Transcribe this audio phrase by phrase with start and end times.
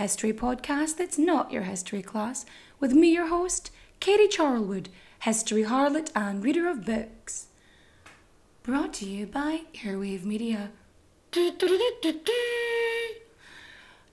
[0.00, 2.44] history podcast that's not your history class,
[2.80, 4.88] with me, your host, Katie Charlwood,
[5.20, 7.48] history harlot and reader of books.
[8.62, 10.70] Brought to you by Airwave Media.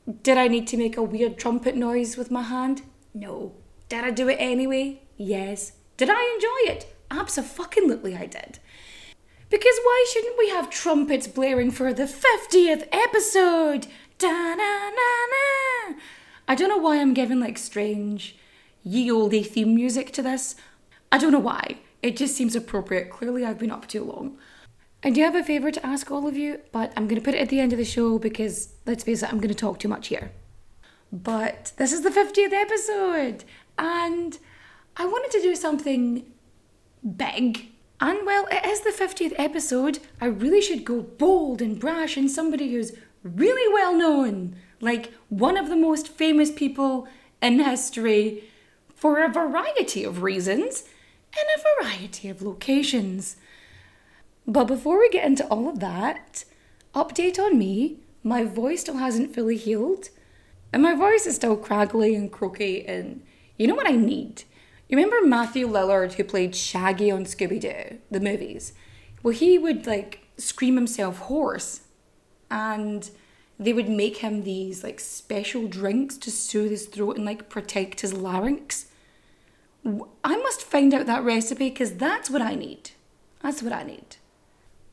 [0.07, 2.83] Did I need to make a weird trumpet noise with my hand?
[3.13, 3.53] No.
[3.89, 5.01] Did I do it anyway?
[5.17, 5.73] Yes.
[5.97, 6.95] Did I enjoy it?
[7.11, 8.59] Absolutely, I did.
[9.49, 13.87] Because why shouldn't we have trumpets blaring for the 50th episode?
[14.17, 15.95] Da na na na.
[16.47, 18.37] I don't know why I'm giving like strange,
[18.83, 20.55] ye olde theme music to this.
[21.11, 21.77] I don't know why.
[22.01, 23.09] It just seems appropriate.
[23.09, 24.37] Clearly, I've been up too long.
[25.07, 27.33] I do have a favour to ask all of you, but I'm going to put
[27.33, 29.79] it at the end of the show because, let's face it, I'm going to talk
[29.79, 30.33] too much here.
[31.13, 33.45] But this is the 50th episode,
[33.77, 34.37] and
[34.97, 36.29] I wanted to do something
[37.15, 37.69] big.
[38.01, 39.99] And well, it is the 50th episode.
[40.19, 42.91] I really should go bold and brash and somebody who's
[43.23, 47.07] really well known, like one of the most famous people
[47.41, 48.43] in history
[48.93, 50.83] for a variety of reasons
[51.31, 53.37] in a variety of locations.
[54.47, 56.45] But before we get into all of that,
[56.95, 57.97] update on me.
[58.23, 60.09] My voice still hasn't fully healed,
[60.71, 62.85] and my voice is still craggly and croaky.
[62.85, 63.23] And
[63.57, 64.43] you know what I need?
[64.87, 68.71] You remember Matthew Lillard, who played Shaggy on Scooby Doo, the movies?
[69.21, 71.81] Well, he would like scream himself hoarse,
[72.49, 73.09] and
[73.59, 77.99] they would make him these like special drinks to soothe his throat and like protect
[77.99, 78.85] his larynx.
[80.23, 82.91] I must find out that recipe because that's what I need.
[83.41, 84.17] That's what I need.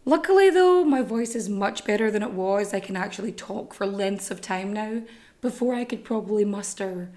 [0.04, 2.74] Luckily, though, my voice is much better than it was.
[2.74, 5.02] I can actually talk for lengths of time now.
[5.40, 7.10] Before, I could probably muster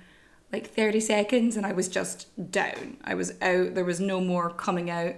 [0.52, 2.98] like 30 seconds and I was just down.
[3.04, 3.76] I was out.
[3.76, 5.16] There was no more coming out.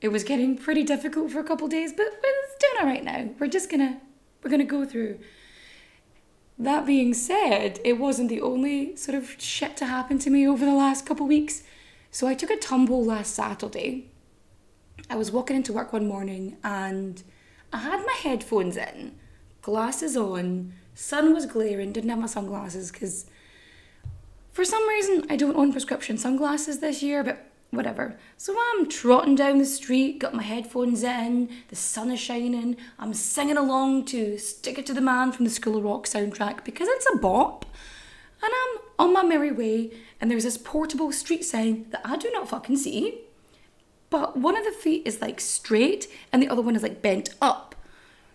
[0.00, 3.30] It was getting pretty difficult for a couple days, but it's doing all right now.
[3.38, 4.00] We're just gonna
[4.42, 5.18] we're gonna go through.
[6.58, 10.64] That being said, it wasn't the only sort of shit to happen to me over
[10.64, 11.62] the last couple weeks.
[12.10, 14.10] So I took a tumble last Saturday.
[15.10, 17.22] I was walking into work one morning and
[17.72, 19.14] I had my headphones in,
[19.62, 23.26] glasses on, sun was glaring, didn't have my sunglasses because
[24.52, 28.18] for some reason I don't own prescription sunglasses this year, but whatever.
[28.36, 33.14] So I'm trotting down the street, got my headphones in, the sun is shining, I'm
[33.14, 36.88] singing along to Stick It to the Man from the School of Rock soundtrack because
[36.88, 37.66] it's a bop.
[38.42, 42.30] And I'm on my merry way, and there's this portable street sign that I do
[42.30, 43.27] not fucking see.
[44.10, 47.34] But one of the feet is like straight, and the other one is like bent
[47.40, 47.74] up.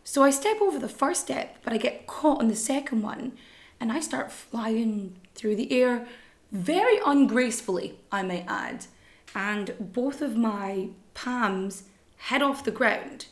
[0.04, 3.34] So I step over the first step, but I get caught on the second one,
[3.80, 6.08] and I start flying through the air
[6.52, 8.86] very ungracefully, I may add.
[9.34, 11.84] And both of my palms
[12.18, 13.26] head off the ground.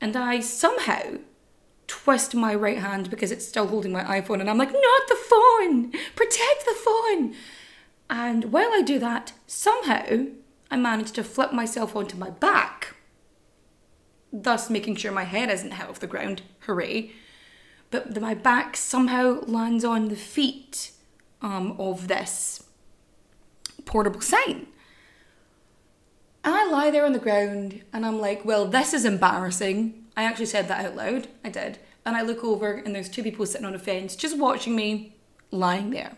[0.00, 1.18] And I somehow
[1.86, 5.14] twist my right hand because it's still holding my iPhone, and I'm like, not the
[5.14, 5.92] phone!
[6.16, 7.34] Protect the phone!
[8.10, 10.26] And while I do that, somehow
[10.72, 12.94] I managed to flip myself onto my back,
[14.32, 16.40] thus making sure my head isn't hit off the ground.
[16.60, 17.12] Hooray!
[17.90, 20.92] But my back somehow lands on the feet
[21.42, 22.64] um, of this
[23.84, 24.66] portable sign.
[26.42, 30.06] And I lie there on the ground and I'm like, well, this is embarrassing.
[30.16, 31.28] I actually said that out loud.
[31.44, 31.80] I did.
[32.06, 35.16] And I look over and there's two people sitting on a fence just watching me
[35.50, 36.16] lying there.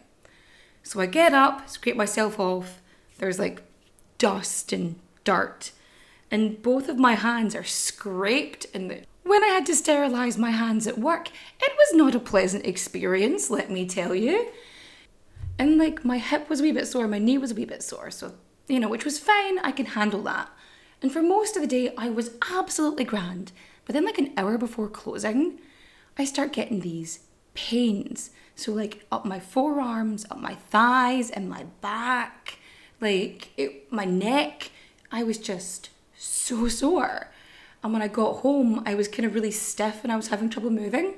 [0.85, 2.81] So I get up, scrape myself off.
[3.19, 3.65] There's like
[4.19, 5.73] dust and dirt.
[6.31, 10.87] and both of my hands are scraped the when I had to sterilise my hands
[10.87, 14.51] at work, it was not a pleasant experience, let me tell you.
[15.59, 17.83] And like my hip was a wee bit sore, my knee was a wee bit
[17.83, 18.35] sore, so
[18.69, 20.51] you know, which was fine, I can handle that.
[21.03, 23.53] And for most of the day, I was absolutely grand.
[23.85, 25.61] But then, like an hour before closing,
[26.19, 27.21] I start getting these
[27.55, 28.31] pains.
[28.57, 32.59] So, like up my forearms, up my thighs, and my back,
[33.05, 34.71] like it, my neck,
[35.13, 37.31] I was just so sore.
[37.83, 40.49] And when I got home, I was kind of really stiff and I was having
[40.49, 41.15] trouble moving.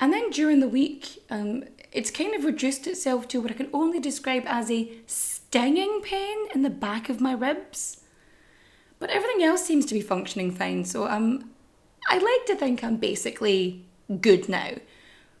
[0.00, 3.68] And then during the week, um, it's kind of reduced itself to what I can
[3.72, 8.00] only describe as a stinging pain in the back of my ribs.
[8.98, 11.50] But everything else seems to be functioning fine, so um,
[12.08, 13.84] I like to think I'm basically
[14.20, 14.74] good now.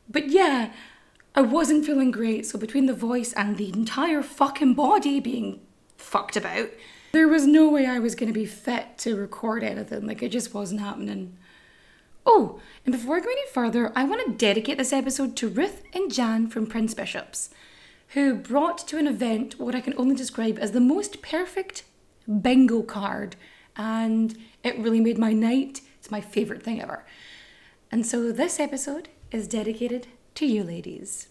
[0.08, 0.72] But yeah,
[1.34, 5.60] I wasn't feeling great, so between the voice and the entire fucking body being
[5.96, 6.68] fucked about,
[7.12, 10.06] there was no way I was going to be fit to record anything.
[10.06, 11.38] Like, it just wasn't happening.
[12.26, 15.82] Oh, and before I go any further, I want to dedicate this episode to Ruth
[15.94, 17.50] and Jan from Prince Bishops,
[18.08, 21.84] who brought to an event what I can only describe as the most perfect
[22.40, 23.36] bingo card.
[23.74, 25.80] And it really made my night.
[25.98, 27.04] It's my favourite thing ever.
[27.90, 31.28] And so this episode is dedicated to you ladies.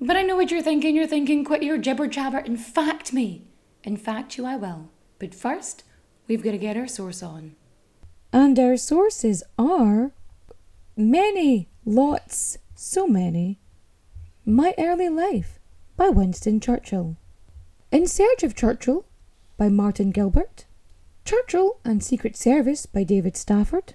[0.00, 0.96] But I know what you're thinking.
[0.96, 3.46] You're thinking, quit your jibber jabber and fact me.
[3.84, 4.90] In fact, you I will.
[5.18, 5.84] But first,
[6.26, 7.54] we've got to get our source on.
[8.32, 10.12] And our sources are
[10.96, 13.58] many, lots, so many.
[14.46, 15.58] My Early Life
[15.96, 17.16] by Winston Churchill.
[17.92, 19.04] In Search of Churchill
[19.58, 20.64] by Martin Gilbert.
[21.26, 23.94] Churchill and Secret Service by David Stafford.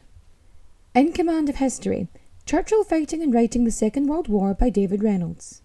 [0.94, 2.08] In Command of History
[2.46, 5.64] Churchill Fighting and Writing the Second World War by David Reynolds.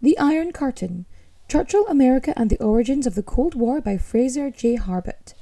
[0.00, 1.04] The Iron Curtain
[1.48, 4.76] Churchill, America and the Origins of the Cold War by Fraser J.
[4.76, 5.34] Harbutt.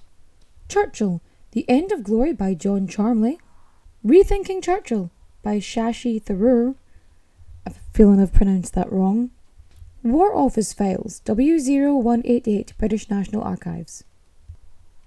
[0.66, 3.38] Churchill, The End of Glory by John Charmley.
[4.02, 5.10] Rethinking Churchill
[5.42, 6.76] by Shashi Tharoor.
[7.66, 9.30] I have a feeling I've pronounced that wrong.
[10.02, 14.02] War Office Files, W0188, British National Archives.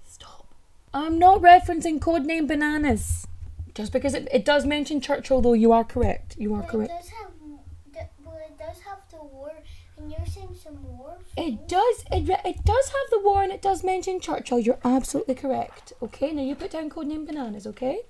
[0.06, 0.54] Stop.
[0.94, 3.26] I'm not referencing codename bananas.
[3.74, 6.36] Just because it, it does mention Churchill, though, you are correct.
[6.38, 6.90] You are But correct.
[6.90, 7.30] It does have,
[7.94, 9.52] the, well, it does have the war,
[9.96, 11.16] and you're saying some war.
[11.36, 12.04] It does.
[12.10, 14.58] It, it does have the war, and it does mention Churchill.
[14.58, 15.94] You're absolutely correct.
[16.02, 17.66] Okay, now you put down codename bananas.
[17.66, 18.00] Okay,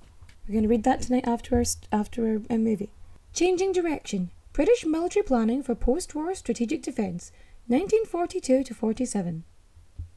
[0.49, 2.91] we're gonna read that tonight after our after our uh, movie.
[3.33, 4.31] Changing direction.
[4.53, 7.33] British military planning for post-war strategic defence,
[7.69, 9.45] 1942 to 47.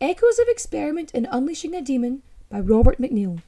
[0.02, 3.42] Echoes of experiment in unleashing a demon by Robert McNeil.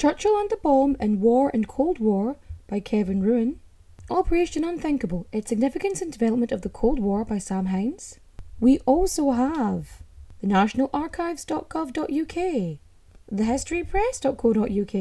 [0.00, 2.36] Churchill and the Bomb in War and Cold War
[2.66, 3.56] by Kevin Ruane.
[4.08, 8.18] Operation Unthinkable, its significance and development of the Cold War by Sam Hines.
[8.58, 10.00] We also have
[10.40, 12.78] the nationalarchives.gov.uk,
[13.30, 14.94] thehistorypress.co.uk,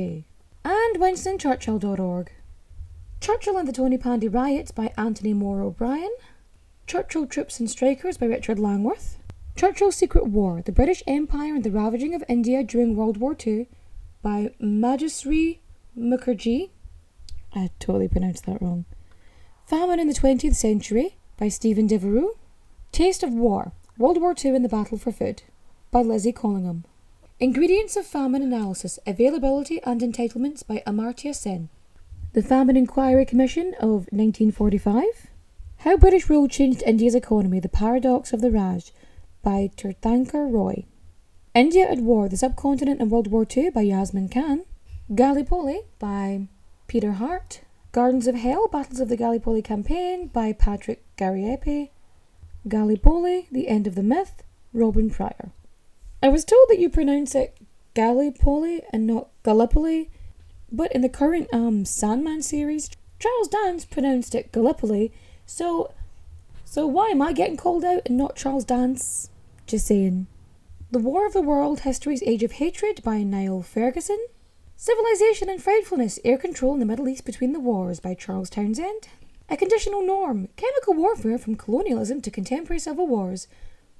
[0.65, 2.31] and winstonchurchill.org.
[3.21, 6.13] Churchill and the Tonypandy Riots by Anthony Mor-O'Brien.
[6.87, 9.17] Churchill Troops and Strikers by Richard Langworth.
[9.55, 13.69] Churchill's Secret War, the British Empire and the Ravaging of India during World War II
[14.21, 15.59] by Majusri
[15.97, 16.69] Mukerjee.
[17.53, 18.85] I totally pronounced that wrong.
[19.65, 22.31] Famine in the 20th Century by Stephen Devereux.
[22.91, 25.43] Taste of War World War II and the Battle for Food
[25.91, 26.85] by Lizzie Collingham.
[27.39, 31.69] Ingredients of Famine Analysis Availability and Entitlements by Amartya Sen.
[32.33, 35.27] The Famine Inquiry Commission of 1945.
[35.79, 38.91] How British Rule Changed India's Economy The Paradox of the Raj
[39.41, 40.85] by Tirthankar Roy.
[41.55, 44.65] India at War The Subcontinent and World War II by Yasmin Khan.
[45.15, 46.47] Gallipoli by
[46.87, 47.61] Peter Hart.
[47.91, 51.89] Gardens of Hell Battles of the Gallipoli Campaign by Patrick Gariepy.
[52.67, 55.49] Gallipoli The End of the Myth Robin Prior.
[56.21, 57.57] I was told that you pronounce it
[57.95, 60.11] Gallipoli and not Gallipoli,
[60.71, 65.11] but in the current um Sandman series, Charles Dance pronounced it Gallipoli,
[65.47, 65.91] so
[66.63, 69.31] so why am I getting called out and not Charles Dance?
[69.65, 70.27] Just saying.
[70.91, 74.17] The War of the World History's Age of Hatred by Niall Ferguson.
[74.75, 79.07] Civilization and Frightfulness Air Control in the Middle East Between the Wars by Charles Townshend.
[79.49, 83.47] A Conditional Norm Chemical Warfare from Colonialism to Contemporary Civil Wars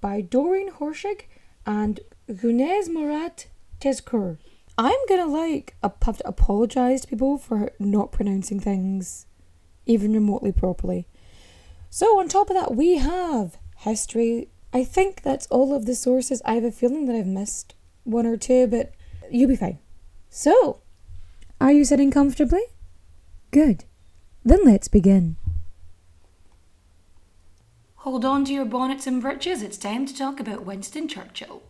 [0.01, 1.25] by Doreen Horschig
[1.63, 3.45] and Güneş Murat
[3.79, 4.39] Tezcür.
[4.75, 9.27] I'm gonna like have to apologise to people for not pronouncing things
[9.85, 11.05] even remotely properly.
[11.91, 14.47] So, on top of that, we have history.
[14.73, 16.41] I think that's all of the sources.
[16.45, 17.73] I have a feeling that I've missed
[18.03, 18.93] one or two, but
[19.31, 19.79] you'll be fine.
[20.29, 20.81] So,
[21.59, 22.61] are you sitting comfortably?
[23.51, 23.85] Good.
[24.45, 25.37] Then let's begin.
[27.97, 31.61] Hold on to your bonnets and breeches, it's time to talk about Winston Churchill.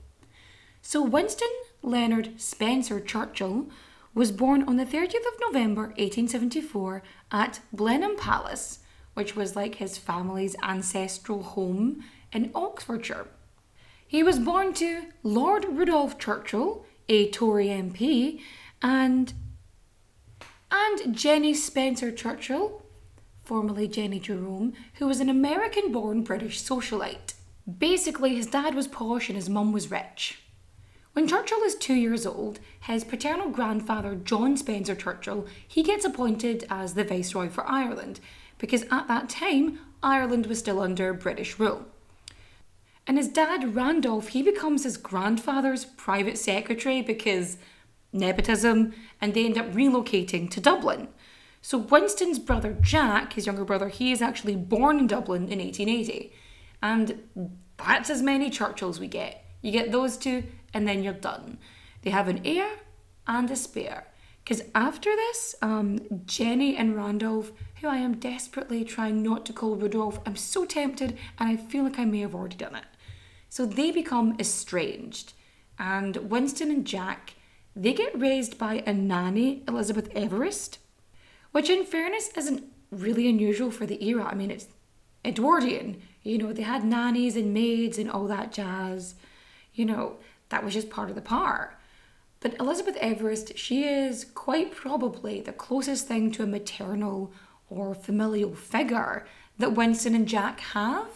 [0.82, 1.50] So, Winston
[1.82, 3.68] Leonard Spencer Churchill
[4.14, 7.02] was born on the 30th of November 1874
[7.32, 8.79] at Blenheim Palace,
[9.20, 13.28] which was like his family's ancestral home in Oxfordshire.
[14.08, 18.40] He was born to Lord Rudolph Churchill, a Tory MP,
[18.82, 19.34] and
[20.72, 22.82] and Jennie Spencer Churchill,
[23.44, 27.34] formerly Jennie Jerome, who was an American born British socialite.
[27.78, 30.44] Basically, his dad was posh and his mum was rich.
[31.12, 36.66] When Churchill is two years old, his paternal grandfather, John Spencer Churchill, he gets appointed
[36.70, 38.22] as the Viceroy for Ireland,
[38.60, 41.86] because at that time, Ireland was still under British rule.
[43.08, 47.58] And his dad, Randolph, he becomes his grandfather's private secretary because
[48.14, 51.08] nepotism, and they end up relocating to Dublin.
[51.62, 56.32] So Winston's brother Jack, his younger brother, he is actually born in Dublin in 1880.
[56.82, 59.44] And that's as many Churchills we get.
[59.62, 61.58] You get those two, and then you're done.
[62.04, 62.70] They have an heir
[63.28, 64.06] and a spare.
[64.50, 69.76] Because after this, um, Jennie and Randolph, who I am desperately trying not to call
[69.76, 72.86] Rudolph, I'm so tempted and I feel like I may have already done it.
[73.48, 75.34] So they become estranged.
[75.78, 77.36] And Winston and Jack,
[77.76, 80.80] they get raised by a nanny, Elizabeth Everest,
[81.52, 84.26] which in fairness isn't really unusual for the era.
[84.26, 84.66] I mean, it's
[85.24, 86.02] Edwardian.
[86.24, 89.14] You know, they had nannies and maids and all that jazz.
[89.76, 90.18] You know,
[90.50, 91.79] that was just part of the part.
[92.42, 97.34] But Elizabeth Everest, she is quite probably the closest thing to a maternal
[97.70, 99.26] or familial figure
[99.58, 101.10] that Winston and Jack have.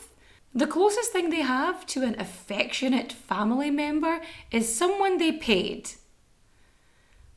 [0.54, 5.92] The closest thing they have to an affectionate family member is someone they paid.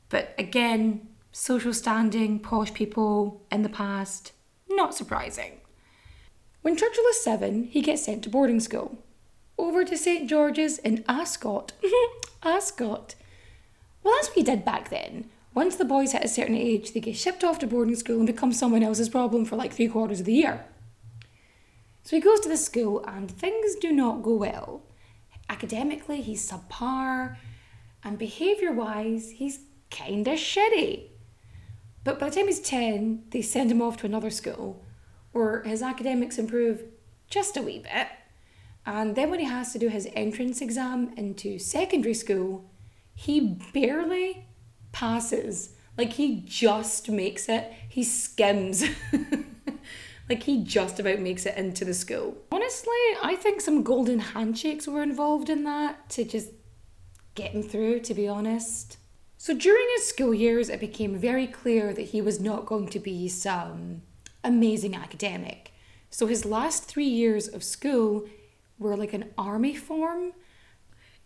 [0.08, 4.32] But again, social standing, posh people in the past,
[4.68, 5.60] not surprising.
[6.62, 8.98] When Churchill is seven, he gets sent to boarding school.
[9.56, 11.72] Over to St George's in Ascot.
[12.42, 13.14] Ascot.
[14.06, 15.28] Well, that's what he did back then.
[15.52, 18.26] Once the boys hit a certain age, they get shipped off to boarding school and
[18.28, 20.64] become someone else's problem for like three quarters of the year.
[22.04, 24.84] So he goes to the school and things do not go well.
[25.50, 27.36] Academically, he's subpar,
[28.04, 29.58] and behaviour wise, he's
[29.90, 31.08] kinda shitty.
[32.04, 34.84] But by the time he's 10, they send him off to another school
[35.32, 36.84] where his academics improve
[37.28, 38.06] just a wee bit.
[38.86, 42.70] And then when he has to do his entrance exam into secondary school,
[43.16, 44.46] he barely
[44.92, 45.70] passes.
[45.98, 47.72] Like he just makes it.
[47.88, 48.84] He skims.
[50.28, 52.36] like he just about makes it into the school.
[52.52, 52.92] Honestly,
[53.22, 56.50] I think some golden handshakes were involved in that to just
[57.34, 58.98] get him through, to be honest.
[59.38, 63.00] So during his school years, it became very clear that he was not going to
[63.00, 64.02] be some
[64.44, 65.72] amazing academic.
[66.10, 68.26] So his last three years of school
[68.78, 70.32] were like an army form.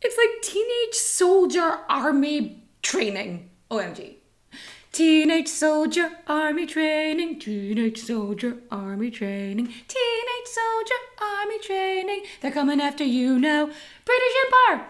[0.03, 3.51] It's like teenage soldier army training.
[3.71, 4.17] OMG.
[4.93, 12.23] Teenage soldier army training, teenage soldier army training, teenage soldier army training.
[12.41, 14.87] They're coming after you now, British Empire.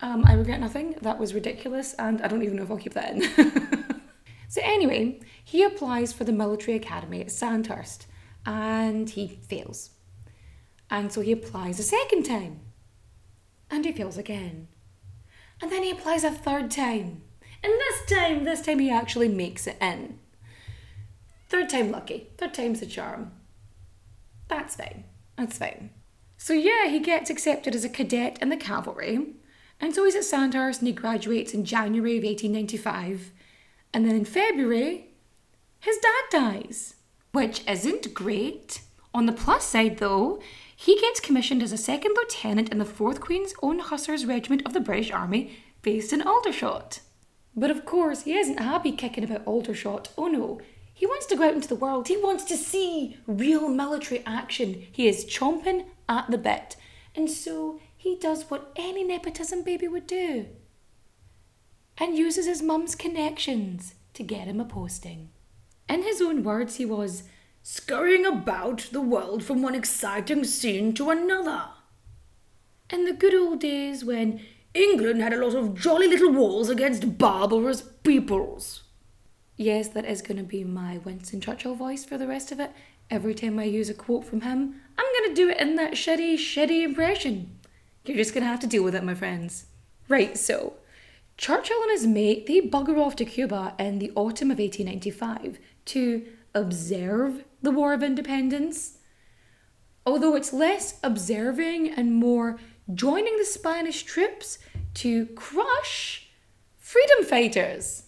[0.00, 0.96] Um, I regret nothing.
[1.02, 4.02] That was ridiculous, and I don't even know if I'll keep that in.
[4.48, 8.06] so anyway, he applies for the military academy at Sandhurst,
[8.44, 9.90] and he fails.
[10.90, 12.65] And so he applies a second time.
[13.70, 14.68] And he fails again.
[15.60, 17.22] And then he applies a third time.
[17.62, 20.18] And this time, this time he actually makes it in.
[21.48, 22.28] Third time lucky.
[22.36, 23.32] Third time's a charm.
[24.48, 25.04] That's fine.
[25.36, 25.90] That's fine.
[26.38, 29.34] So yeah, he gets accepted as a cadet in the cavalry.
[29.80, 33.32] And so he's at Sandhurst and he graduates in January of 1895.
[33.92, 35.08] And then in February,
[35.80, 36.94] his dad dies,
[37.32, 38.80] which isn't great.
[39.14, 40.40] On the plus side, though,
[40.86, 44.72] he gets commissioned as a second lieutenant in the 4th Queen's Own Hussars Regiment of
[44.72, 47.00] the British Army based in Aldershot.
[47.56, 50.10] But of course, he isn't happy kicking about Aldershot.
[50.16, 50.60] Oh no,
[50.94, 52.06] he wants to go out into the world.
[52.06, 54.86] He wants to see real military action.
[54.92, 56.76] He is chomping at the bit.
[57.16, 60.46] And so he does what any nepotism baby would do
[61.98, 65.30] and uses his mum's connections to get him a posting.
[65.88, 67.24] In his own words, he was
[67.68, 71.64] scurrying about the world from one exciting scene to another.
[72.90, 74.40] In the good old days when
[74.72, 78.84] England had a lot of jolly little wars against barbarous peoples.
[79.56, 82.70] Yes, that is going to be my Winston Churchill voice for the rest of it.
[83.10, 85.94] Every time I use a quote from him, I'm going to do it in that
[85.94, 87.58] shitty, shitty impression.
[88.04, 89.66] You're just going to have to deal with it, my friends.
[90.08, 90.74] Right, so
[91.36, 96.26] Churchill and his mate, they bugger off to Cuba in the autumn of 1895 to
[96.54, 98.98] observe the War of Independence.
[100.04, 102.58] Although it's less observing and more
[102.94, 104.58] joining the Spanish troops
[104.94, 106.28] to crush
[106.78, 108.04] freedom fighters.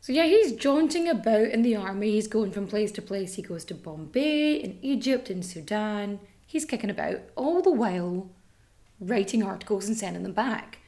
[0.00, 2.10] So, yeah, he's jaunting about in the army.
[2.10, 3.34] He's going from place to place.
[3.34, 6.20] He goes to Bombay, in Egypt, in Sudan.
[6.46, 8.30] He's kicking about, all the while
[9.00, 10.78] writing articles and sending them back.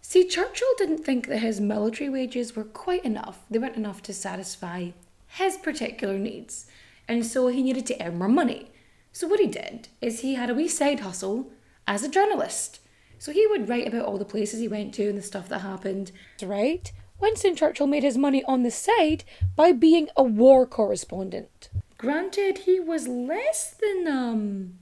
[0.00, 3.40] See, Churchill didn't think that his military wages were quite enough.
[3.50, 4.90] They weren't enough to satisfy
[5.26, 6.66] his particular needs.
[7.08, 8.70] And so he needed to earn more money.
[9.12, 11.50] So what he did is he had a wee side hustle
[11.86, 12.80] as a journalist.
[13.18, 15.60] So he would write about all the places he went to and the stuff that
[15.60, 16.12] happened.
[16.42, 16.92] Right?
[17.18, 21.70] Winston Churchill made his money on the side by being a war correspondent.
[21.96, 24.74] Granted, he was less than um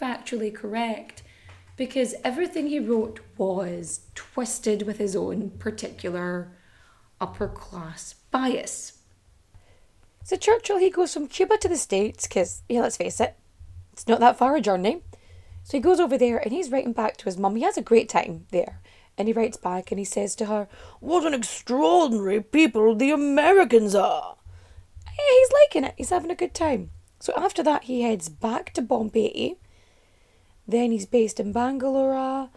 [0.00, 1.22] factually correct
[1.76, 6.50] because everything he wrote was twisted with his own particular
[7.20, 8.95] upper class bias.
[10.26, 13.36] So Churchill, he goes from Cuba to the States, because, yeah, let's face it,
[13.92, 15.02] it's not that far a journey.
[15.62, 17.54] So he goes over there and he's writing back to his mum.
[17.54, 18.80] He has a great time there.
[19.16, 20.66] And he writes back and he says to her,
[20.98, 24.34] What an extraordinary people the Americans are.
[25.06, 25.94] Yeah, he's liking it.
[25.96, 26.90] He's having a good time.
[27.20, 29.54] So after that, he heads back to Bombay
[30.66, 32.50] then he's based in Bangalore.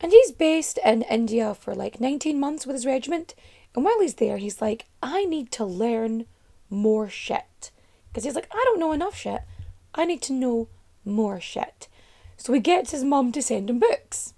[0.00, 3.34] And he's based in India for like 19 months with his regiment.
[3.74, 6.26] And while he's there, he's like, I need to learn
[6.72, 7.70] more shit.
[8.08, 9.42] Because he's like, I don't know enough shit.
[9.94, 10.68] I need to know
[11.04, 11.88] more shit.
[12.36, 14.34] So he gets his mum to send him books.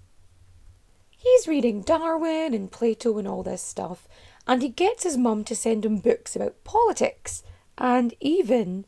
[1.09, 4.07] He's reading Darwin and Plato and all this stuff.
[4.45, 7.41] And he gets his mum to send him books about politics
[7.77, 8.85] and even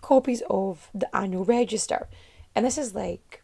[0.00, 2.08] copies of the annual register.
[2.54, 3.42] And this is like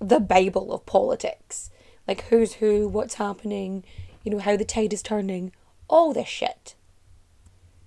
[0.00, 1.70] the Bible of politics.
[2.06, 3.84] Like who's who, what's happening,
[4.22, 5.52] you know, how the tide is turning,
[5.88, 6.74] all this shit.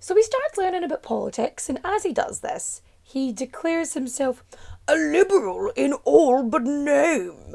[0.02, 4.42] So he starts learning about politics, and as he does this, he declares himself
[4.88, 7.54] a liberal in all but name.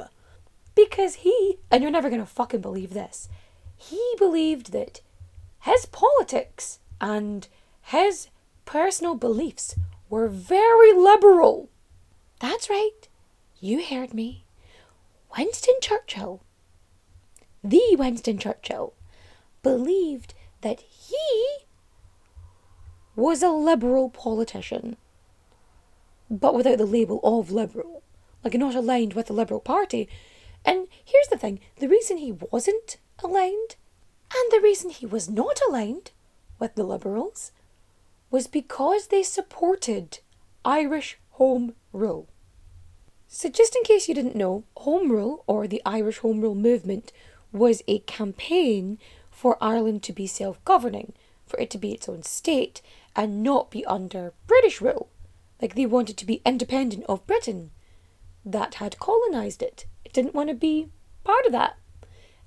[0.74, 3.28] Because he, and you're never going to fucking believe this,
[3.76, 5.02] he believed that
[5.60, 7.50] his politics and
[7.82, 8.30] his
[8.64, 9.76] personal beliefs
[10.10, 11.70] were very liberal.
[12.40, 13.10] That's right.
[13.60, 14.46] You heard me.
[15.38, 16.42] Winston Churchill,
[17.62, 18.94] the Winston Churchill,
[19.62, 21.67] believed that he
[23.18, 24.96] was a liberal politician,
[26.30, 28.04] but without the label of liberal,
[28.44, 30.08] like not aligned with the Liberal Party.
[30.64, 33.76] And here's the thing the reason he wasn't aligned,
[34.34, 36.12] and the reason he was not aligned
[36.60, 37.52] with the Liberals,
[38.30, 40.20] was because they supported
[40.64, 42.28] Irish Home Rule.
[43.28, 47.12] So, just in case you didn't know, Home Rule, or the Irish Home Rule movement,
[47.52, 49.00] was a campaign
[49.32, 51.14] for Ireland to be self governing,
[51.48, 52.82] for it to be its own state,
[53.18, 55.10] and not be under British rule.
[55.62, 57.72] Like they wanted to be independent of Britain
[58.46, 59.88] that had colonised it.
[60.06, 60.90] It didn't want to be
[61.24, 61.78] part of that.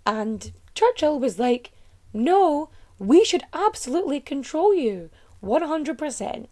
[0.07, 1.73] And Churchill was like,
[2.15, 5.11] no, we should absolutely control you
[5.43, 6.47] 100%.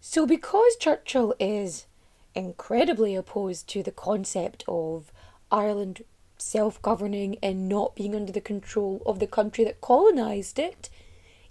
[0.00, 1.86] So, because Churchill is
[2.34, 5.12] incredibly opposed to the concept of
[5.50, 6.02] Ireland
[6.38, 10.88] self governing and not being under the control of the country that colonised it,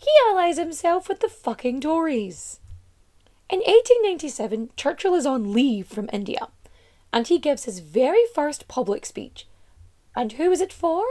[0.01, 2.59] he allies himself with the fucking Tories.
[3.49, 6.47] In 1897, Churchill is on leave from India
[7.13, 9.47] and he gives his very first public speech.
[10.15, 11.03] And who is it for?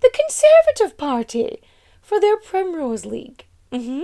[0.00, 1.62] The Conservative Party,
[2.02, 3.46] for their Primrose League.
[3.72, 4.02] Mm-hmm.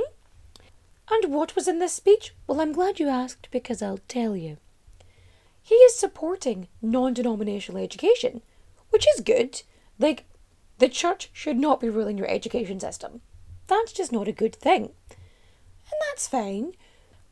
[1.10, 2.34] And what was in this speech?
[2.46, 4.56] Well, I'm glad you asked because I'll tell you
[5.62, 8.42] he is supporting non denominational education,
[8.90, 9.62] which is good.
[9.98, 10.24] Like,
[10.78, 13.20] the church should not be ruling your education system.
[13.72, 14.92] That's just not a good thing.
[15.10, 16.74] And that's fine.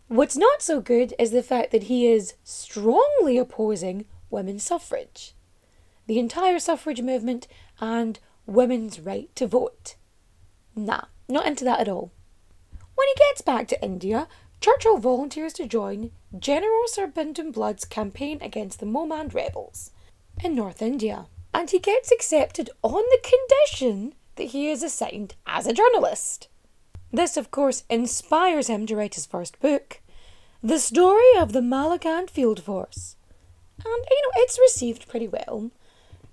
[0.08, 5.34] What's not so good is the fact that he is strongly opposing women's suffrage,
[6.06, 7.46] the entire suffrage movement,
[7.78, 9.96] and women's right to vote.
[10.74, 12.10] Nah, not into that at all.
[12.94, 14.26] When he gets back to India,
[14.62, 19.90] Churchill volunteers to join General Sir Bindon Blood's campaign against the Mohmand rebels
[20.42, 25.66] in North India, and he gets accepted on the condition that he is assigned as
[25.66, 26.48] a journalist.
[27.12, 30.00] This, of course, inspires him to write his first book,
[30.62, 33.16] The Story of the Malakand Field Force.
[33.84, 35.70] And, you know, it's received pretty well.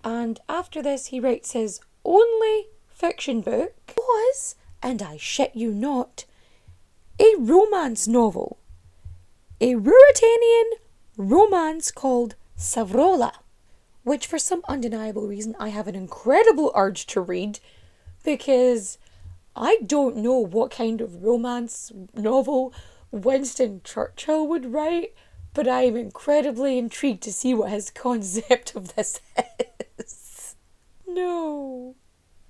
[0.06, 6.24] And after this, he writes his only fiction book, was, and I shit you not,
[7.20, 8.58] a romance novel,
[9.60, 10.70] a Ruritanian
[11.18, 13.34] romance called Savrola,
[14.04, 17.60] which for some undeniable reason I have an incredible urge to read
[18.28, 18.98] because
[19.56, 22.74] I don't know what kind of romance novel
[23.10, 25.16] Winston Churchill would write,
[25.54, 29.22] but I am incredibly intrigued to see what his concept of this
[29.98, 30.56] is.
[31.08, 31.96] no.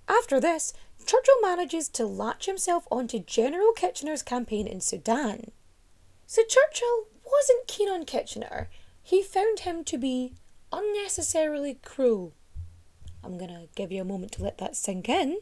[0.08, 0.74] After this,
[1.06, 5.52] Churchill manages to latch himself onto General Kitchener's campaign in Sudan.
[6.26, 8.68] So Churchill wasn't keen on Kitchener.
[9.04, 10.34] He found him to be
[10.74, 12.34] unnecessarily cruel.
[13.24, 15.38] I'm gonna give you a moment to let that sink in.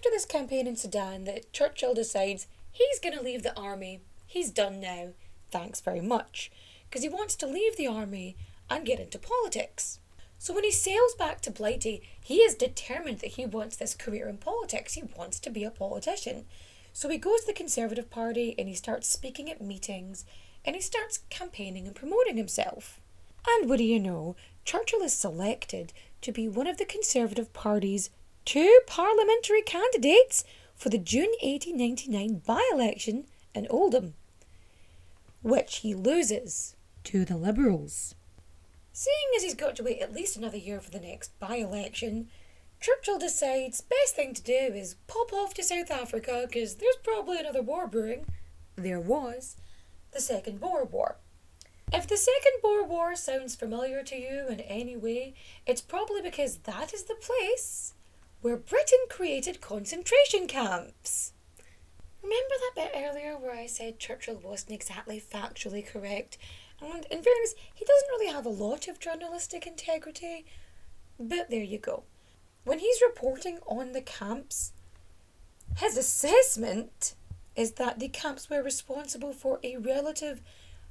[0.00, 4.00] After this campaign in Sudan, that Churchill decides he's gonna leave the army.
[4.26, 5.08] He's done now.
[5.50, 6.50] Thanks very much.
[6.88, 8.34] Because he wants to leave the army
[8.70, 9.98] and get into politics.
[10.38, 14.26] So when he sails back to Blighty, he is determined that he wants this career
[14.26, 14.94] in politics.
[14.94, 16.46] He wants to be a politician.
[16.94, 20.24] So he goes to the Conservative Party and he starts speaking at meetings
[20.64, 23.02] and he starts campaigning and promoting himself.
[23.46, 24.34] And what do you know?
[24.64, 28.08] Churchill is selected to be one of the Conservative Party's
[28.50, 30.42] two parliamentary candidates
[30.74, 34.14] for the June 1899 by election in Oldham,
[35.40, 38.16] which he loses to the Liberals.
[38.92, 42.26] Seeing as he's got to wait at least another year for the next by election,
[42.80, 47.38] Churchill decides best thing to do is pop off to South Africa because there's probably
[47.38, 48.26] another war brewing.
[48.74, 49.58] There was
[50.10, 51.18] the Second Boer War.
[51.92, 55.34] If the Second Boer War sounds familiar to you in any way,
[55.68, 57.94] it's probably because that is the place
[58.40, 61.32] where Britain created concentration camps.
[62.22, 66.38] Remember that bit earlier where I said Churchill wasn't exactly factually correct?
[66.80, 70.46] And in fairness, he doesn't really have a lot of journalistic integrity.
[71.18, 72.04] But there you go.
[72.64, 74.72] When he's reporting on the camps,
[75.76, 77.14] his assessment
[77.56, 80.40] is that the camps were responsible for a relative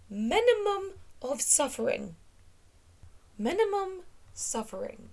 [0.10, 2.16] minimum of suffering.
[3.38, 4.02] Minimum
[4.34, 5.10] suffering.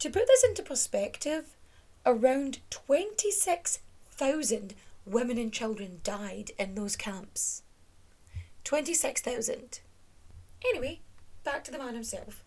[0.00, 1.56] To put this into perspective,
[2.04, 4.74] around 26,000
[5.06, 7.62] women and children died in those camps.
[8.64, 9.80] 26,000.
[10.64, 11.00] Anyway,
[11.44, 12.44] back to the man himself.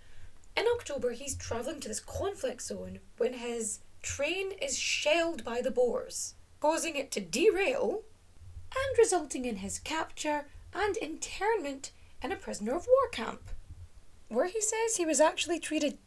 [0.56, 5.72] In October, he's travelling to this conflict zone when his train is shelled by the
[5.72, 8.04] Boers, causing it to derail
[8.72, 11.92] and resulting in his capture and internment
[12.22, 13.50] in a prisoner of war camp,
[14.30, 15.98] where he says he was actually treated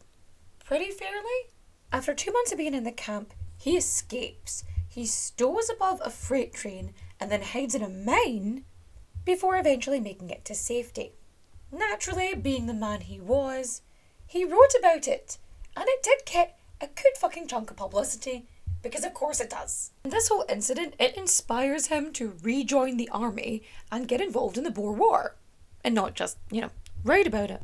[0.63, 1.51] pretty fairly.
[1.91, 4.63] After two months of being in the camp, he escapes.
[4.87, 8.63] He stows above a freight train and then hides in a mine
[9.25, 11.11] before eventually making it to safety.
[11.71, 13.81] Naturally, being the man he was,
[14.25, 15.37] he wrote about it,
[15.75, 18.47] and it did get a good fucking chunk of publicity,
[18.81, 19.91] because of course it does.
[20.03, 24.63] And this whole incident, it inspires him to rejoin the army and get involved in
[24.63, 25.35] the Boer War,
[25.83, 26.71] and not just, you know,
[27.03, 27.61] write about it.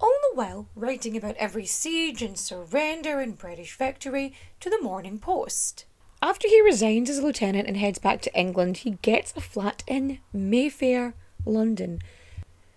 [0.00, 5.18] All the while writing about every siege and surrender and British victory to the Morning
[5.18, 5.84] Post.
[6.20, 9.82] After he resigns as a lieutenant and heads back to England, he gets a flat
[9.86, 12.00] in Mayfair, London,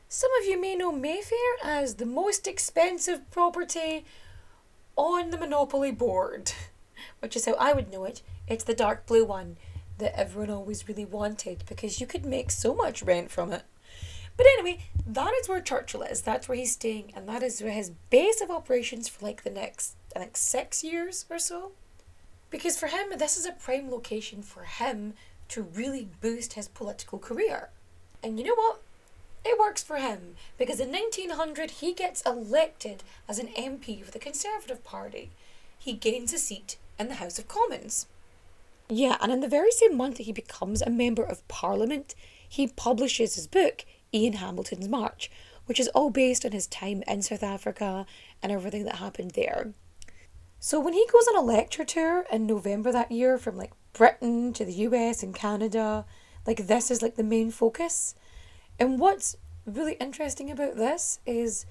[0.10, 4.06] some of you may know Mayfair as the most expensive property
[4.96, 6.54] on the Monopoly board,
[7.20, 8.22] which is how I would know it.
[8.48, 9.58] It's the dark blue one
[9.98, 13.64] that everyone always really wanted because you could make so much rent from it.
[14.38, 16.22] But anyway, that is where Churchill is.
[16.22, 19.50] That's where he's staying, and that is where his base of operations for like the
[19.50, 21.72] next, I think, six years or so.
[22.50, 25.16] Because for him, this is a prime location for him
[25.50, 27.70] to really boost his political career.
[28.24, 28.82] And you know what?
[29.46, 34.20] It works for him because in 1900 he gets elected as an MP for the
[34.20, 35.30] Conservative Party.
[35.80, 38.08] He gains a seat in the House of Commons.
[38.90, 42.16] Yeah, and in the very same month that he becomes a Member of Parliament,
[42.48, 45.30] he publishes his book, Ian Hamilton's March,
[45.66, 48.06] which is all based on his time in South Africa
[48.42, 49.74] and everything that happened there.
[50.60, 54.54] So when he goes on a lecture tour in November that year from like Britain
[54.54, 56.06] to the US and Canada,
[56.46, 58.16] like this is like the main focus.
[58.80, 61.66] And what's really interesting about this is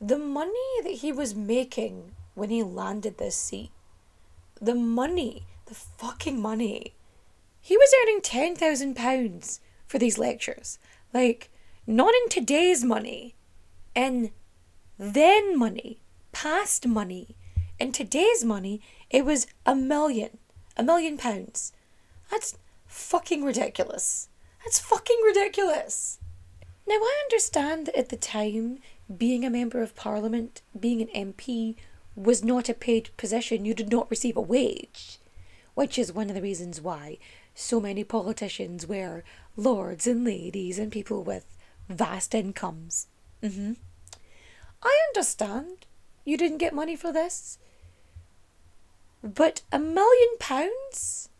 [0.00, 3.70] the money that he was making when he landed this seat.
[4.60, 6.94] The money, the fucking money.
[7.60, 10.78] He was earning £10,000 for these lectures.
[11.12, 11.50] Like,
[11.86, 13.34] not in today's money,
[13.94, 14.30] in
[14.98, 16.00] then money,
[16.32, 17.36] past money.
[17.78, 20.38] In today's money, it was a million,
[20.76, 21.72] a million pounds.
[22.30, 24.28] That's fucking ridiculous.
[24.64, 26.18] That's fucking ridiculous.
[26.86, 28.78] Now, I understand that at the time,
[29.16, 31.76] being a member of parliament, being an MP,
[32.16, 33.64] was not a paid position.
[33.64, 35.18] You did not receive a wage,
[35.74, 37.18] which is one of the reasons why
[37.58, 39.24] so many politicians were
[39.56, 41.44] lords and ladies and people with
[41.88, 43.08] vast incomes.
[43.42, 43.72] Mm-hmm.
[44.80, 45.86] I understand
[46.24, 47.58] you didn't get money for this,
[49.24, 51.30] but a million pounds?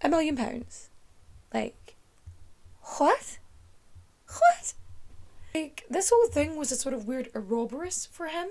[0.00, 0.88] A million pounds?
[1.52, 1.96] Like,
[2.96, 3.38] what?
[4.26, 4.72] What?
[5.54, 8.48] Like, this whole thing was a sort of weird Ouroboros for him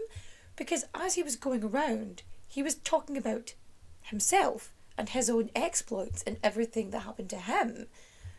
[0.55, 3.53] Because as he was going around, he was talking about
[4.01, 7.87] himself and his own exploits and everything that happened to him.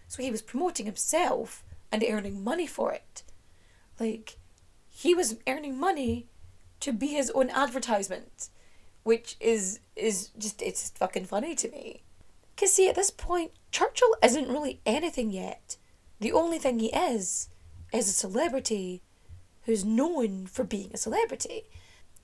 [0.08, 3.22] So he was promoting himself and earning money for it.
[4.00, 4.38] Like,
[4.88, 6.26] he was earning money
[6.80, 8.48] to be his own advertisement,
[9.02, 12.02] which is is just it's fucking funny to me.
[12.56, 15.76] Cause see, at this point, Churchill isn't really anything yet.
[16.20, 17.48] The only thing he is
[17.92, 19.02] is a celebrity
[19.64, 21.64] who's known for being a celebrity.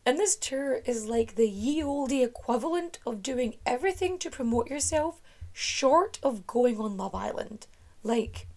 [0.07, 5.21] And this tour is like the ye olde equivalent of doing everything to promote yourself
[5.53, 7.67] short of going on Love Island.
[8.03, 8.49] Like,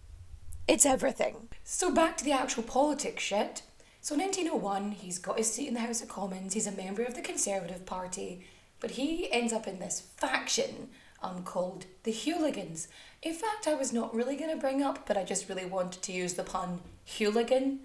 [0.68, 1.48] it's everything.
[1.64, 3.62] So back to the actual politics shit.
[4.02, 7.04] So in 1901, he's got his seat in the House of Commons, he's a member
[7.04, 8.46] of the Conservative Party,
[8.80, 10.90] but he ends up in this faction
[11.22, 12.88] um, called the Hooligans.
[13.22, 16.02] In fact, I was not really going to bring up, but I just really wanted
[16.04, 17.82] to use the pun hooligan,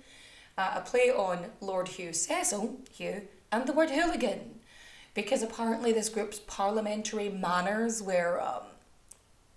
[0.59, 3.22] uh, a play on Lord Hugh Cecil, Hugh,
[3.53, 4.61] and the word hooligan,
[5.15, 8.62] because apparently this group's parliamentary manners were, um,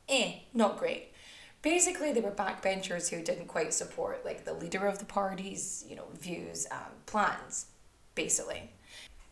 [0.09, 1.13] eh, not great.
[1.61, 5.95] Basically, they were backbenchers who didn't quite support like the leader of the party's, you
[5.95, 7.67] know, views and plans,
[8.13, 8.69] basically.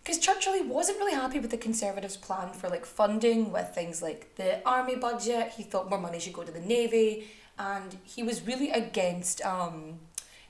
[0.02, 4.36] Because Churchill wasn't really happy with the Conservatives' plan for like funding with things like
[4.36, 5.54] the army budget.
[5.56, 7.28] He thought more money should go to the navy,
[7.60, 10.00] and he was really against um,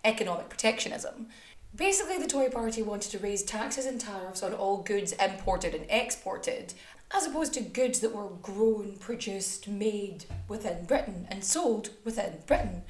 [0.05, 1.27] economic protectionism.
[1.75, 5.85] Basically, the Tory party wanted to raise taxes and tariffs on all goods imported and
[5.89, 6.73] exported,
[7.11, 12.83] as opposed to goods that were grown, produced, made within Britain and sold within Britain.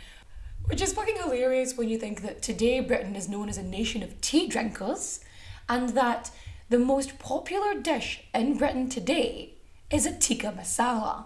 [0.65, 4.03] Which is fucking hilarious when you think that today Britain is known as a nation
[4.03, 5.21] of tea drinkers
[5.69, 6.31] and that
[6.69, 9.53] the most popular dish in Britain today
[9.89, 11.25] is a tikka masala.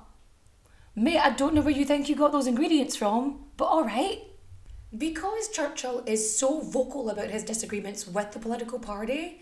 [0.96, 4.22] Mate, I don't know where you think you got those ingredients from, but alright.
[4.95, 9.41] Because Churchill is so vocal about his disagreements with the political party,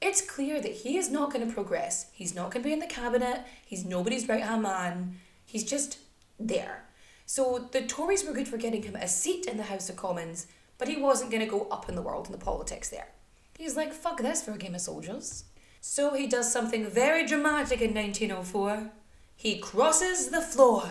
[0.00, 2.06] it's clear that he is not going to progress.
[2.12, 3.44] He's not going to be in the cabinet.
[3.66, 5.16] He's nobody's right hand man.
[5.44, 5.98] He's just
[6.38, 6.84] there.
[7.26, 10.46] So the Tories were good for getting him a seat in the House of Commons,
[10.78, 13.08] but he wasn't going to go up in the world in the politics there.
[13.58, 15.44] He's like, fuck this for a game of soldiers.
[15.80, 18.90] So he does something very dramatic in 1904.
[19.36, 20.90] He crosses the floor.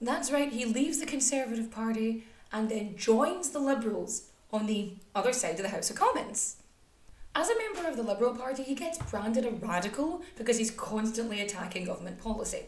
[0.00, 5.32] That's right, he leaves the Conservative Party and then joins the Liberals on the other
[5.32, 6.56] side of the House of Commons.
[7.34, 11.40] As a member of the Liberal Party, he gets branded a radical because he's constantly
[11.40, 12.64] attacking government policy.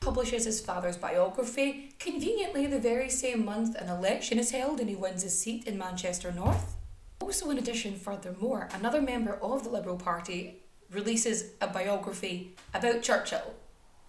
[0.00, 4.96] Publishes his father's biography, conveniently the very same month an election is held and he
[4.96, 6.76] wins his seat in Manchester North.
[7.22, 13.54] Also, in addition, furthermore, another member of the Liberal Party releases a biography about Churchill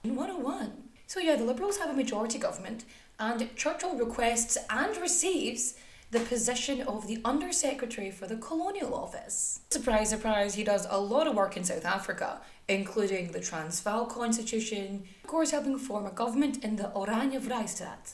[0.03, 0.84] in 101.
[1.07, 2.85] So, yeah, the Liberals have a majority government,
[3.19, 5.75] and Churchill requests and receives
[6.11, 9.61] the position of the Under Secretary for the Colonial Office.
[9.69, 15.03] Surprise, surprise, he does a lot of work in South Africa, including the Transvaal Constitution,
[15.23, 18.13] of course, helping form a government in the Oranje Vrijstaat.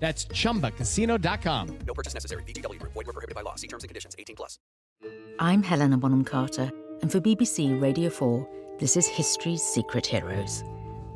[0.00, 1.78] That's chumbacasino.com.
[1.86, 2.42] No purchase necessary.
[2.44, 2.94] VGW Group.
[2.94, 3.54] Void were prohibited by law.
[3.54, 4.16] See terms and conditions.
[4.18, 4.58] 18 plus.
[5.38, 8.46] I'm Helena Bonham Carter, and for BBC Radio 4,
[8.78, 10.62] this is History's Secret Heroes,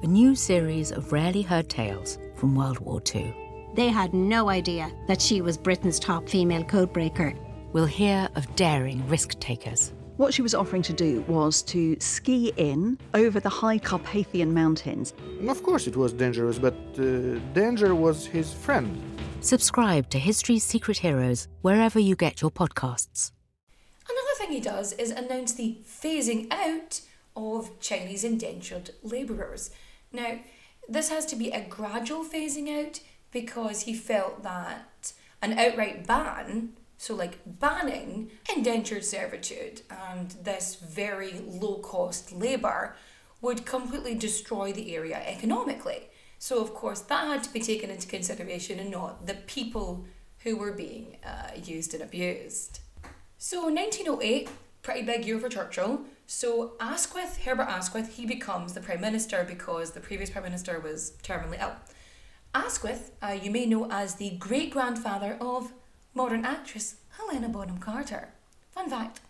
[0.02, 3.34] a new series of rarely heard tales from World War II.
[3.74, 7.38] They had no idea that she was Britain's top female codebreaker.
[7.72, 9.92] We'll hear of daring risk takers.
[10.16, 15.12] What she was offering to do was to ski in over the high Carpathian Mountains.
[15.48, 19.02] Of course, it was dangerous, but uh, danger was his friend.
[19.40, 23.32] Subscribe to History's Secret Heroes wherever you get your podcasts.
[24.08, 27.00] Another thing he does is announce the phasing out
[27.34, 29.70] of Chinese indentured labourers.
[30.12, 30.38] Now,
[30.88, 33.00] this has to be a gradual phasing out
[33.32, 41.32] because he felt that an outright ban, so like banning indentured servitude and this very
[41.46, 42.96] low cost labour,
[43.40, 46.08] would completely destroy the area economically.
[46.38, 50.06] So, of course, that had to be taken into consideration and not the people
[50.38, 52.80] who were being uh, used and abused.
[53.36, 54.48] So 1908,
[54.82, 56.02] pretty big year for Churchill.
[56.26, 61.14] So Asquith, Herbert Asquith, he becomes the Prime Minister because the previous Prime Minister was
[61.22, 61.72] terminally ill.
[62.54, 65.72] Asquith, uh, you may know as the great grandfather of
[66.14, 68.28] modern actress Helena Bonham Carter.
[68.70, 69.20] Fun fact.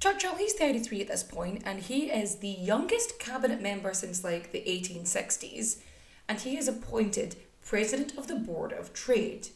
[0.00, 4.50] Churchill, he's 33 at this point, and he is the youngest cabinet member since like
[4.50, 5.78] the 1860s,
[6.28, 9.48] and he is appointed president of the Board of Trade.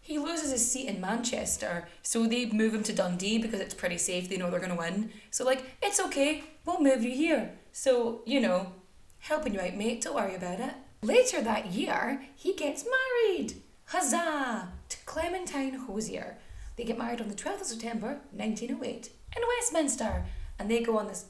[0.00, 3.96] He loses his seat in Manchester, so they move him to Dundee because it's pretty
[3.96, 5.10] safe, they know they're going to win.
[5.30, 7.52] So, like, it's okay, we'll move you here.
[7.72, 8.72] So, you know,
[9.20, 10.74] helping you out, mate, don't worry about it.
[11.00, 13.54] Later that year, he gets married.
[13.86, 14.68] Huzzah!
[14.88, 16.38] To Clementine Hozier.
[16.76, 20.24] They get married on the 12th of September 1908 in Westminster,
[20.58, 21.26] and they go on this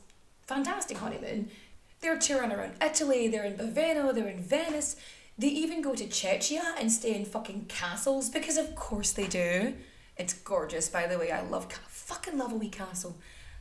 [0.47, 1.51] fantastic honeymoon.
[2.01, 4.97] They're touring around Italy, they're in Baveno, they're in Venice.
[5.37, 9.75] They even go to Czechia and stay in fucking castles because, of course, they do.
[10.17, 11.33] It's gorgeous, by the way.
[11.33, 13.17] I love, fucking love a wee castle.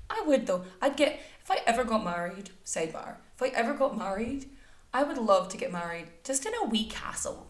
[0.09, 0.65] I would though.
[0.81, 2.51] I'd get if I ever got married.
[2.65, 4.49] Sidebar: If I ever got married,
[4.93, 7.47] I would love to get married just in a wee castle.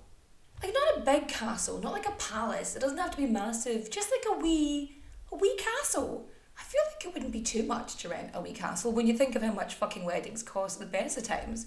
[0.63, 2.76] Like not a big castle, not like a palace.
[2.76, 3.91] It doesn't have to be massive.
[3.91, 6.30] Just like a wee, a wee castle.
[6.58, 9.17] I feel like it wouldn't be too much to rent a wee castle when you
[9.17, 11.65] think of how much fucking weddings cost at the best of times.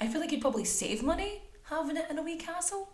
[0.00, 2.88] I feel like you'd probably save money having it in a wee castle.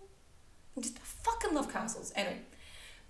[0.77, 2.13] I just fucking love castles.
[2.17, 2.41] Anyway,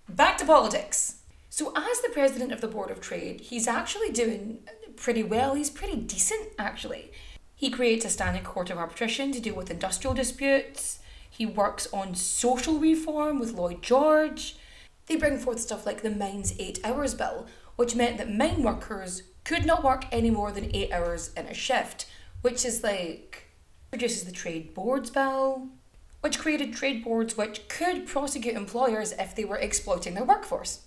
[0.09, 1.16] back to politics.
[1.48, 4.61] So, as the president of the Board of Trade, he's actually doing
[4.96, 5.54] pretty well.
[5.54, 7.12] He's pretty decent, actually.
[7.54, 11.00] He creates a standing court of arbitration to deal with industrial disputes.
[11.31, 14.57] He works on social reform with Lloyd George.
[15.07, 19.23] They bring forth stuff like the Mines 8 Hours Bill, which meant that mine workers
[19.45, 22.07] could not work any more than 8 hours in a shift,
[22.43, 23.47] which is like
[23.90, 25.69] produces the Trade Boards Bill,
[26.21, 30.83] which created trade boards which could prosecute employers if they were exploiting their workforce,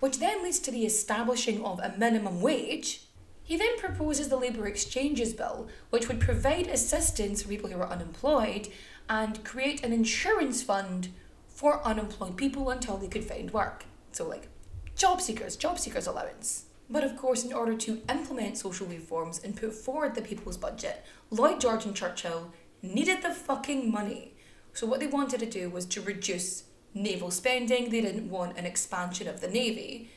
[0.00, 3.02] which then leads to the establishing of a minimum wage.
[3.42, 7.90] He then proposes the Labour Exchanges Bill, which would provide assistance for people who are
[7.90, 8.68] unemployed
[9.10, 11.08] and create an insurance fund
[11.48, 13.84] for unemployed people until they could find work.
[14.12, 14.48] So, like
[14.94, 16.66] job seekers, job seekers allowance.
[16.88, 21.04] But of course, in order to implement social reforms and put forward the people's budget,
[21.30, 24.34] Lloyd George and Churchill needed the fucking money.
[24.72, 27.90] So, what they wanted to do was to reduce naval spending.
[27.90, 30.10] They didn't want an expansion of the navy.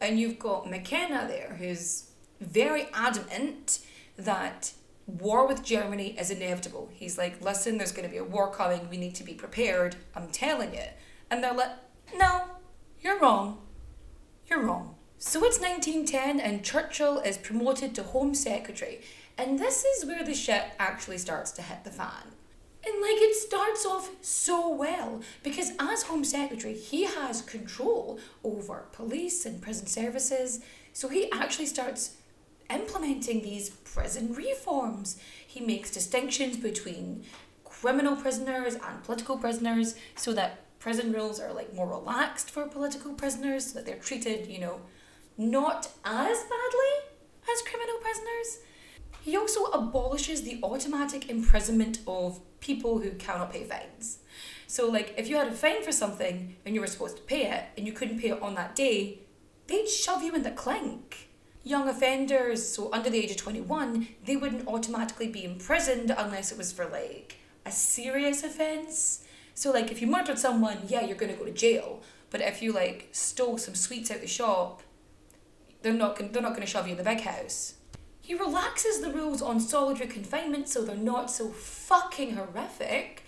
[0.00, 3.80] And you've got McKenna there, who's very adamant
[4.16, 4.72] that
[5.18, 6.90] war with Germany is inevitable.
[6.92, 8.88] He's like, listen, there's going to be a war coming.
[8.90, 9.96] We need to be prepared.
[10.14, 10.84] I'm telling you.
[11.30, 11.72] And they're like,
[12.14, 12.44] no,
[13.00, 13.58] you're wrong.
[14.48, 14.96] You're wrong.
[15.18, 19.00] So it's 1910 and Churchill is promoted to Home Secretary.
[19.36, 22.34] And this is where the shit actually starts to hit the fan.
[22.86, 28.86] And like it starts off so well because as Home Secretary, he has control over
[28.92, 30.60] police and prison services.
[30.94, 32.16] So he actually starts
[32.70, 35.18] implementing these prison reforms.
[35.46, 37.24] He makes distinctions between
[37.64, 43.14] criminal prisoners and political prisoners so that prison rules are like more relaxed for political
[43.14, 44.80] prisoners so that they're treated, you know,
[45.36, 46.94] not as badly
[47.52, 48.58] as criminal prisoners.
[49.22, 54.18] He also abolishes the automatic imprisonment of people who cannot pay fines.
[54.66, 57.50] So, like, if you had a fine for something and you were supposed to pay
[57.50, 59.20] it and you couldn't pay it on that day,
[59.66, 61.29] they'd shove you in the clink.
[61.62, 66.58] Young offenders, so under the age of 21, they wouldn't automatically be imprisoned unless it
[66.58, 69.24] was for like a serious offence.
[69.54, 72.00] So, like, if you murdered someone, yeah, you're gonna go to jail.
[72.30, 74.82] But if you like stole some sweets out the shop
[75.82, 77.74] they're not gonna, they're not going to shove you in the big house.
[78.20, 83.24] He relaxes the rules on solitary confinement so they're not so fucking horrific,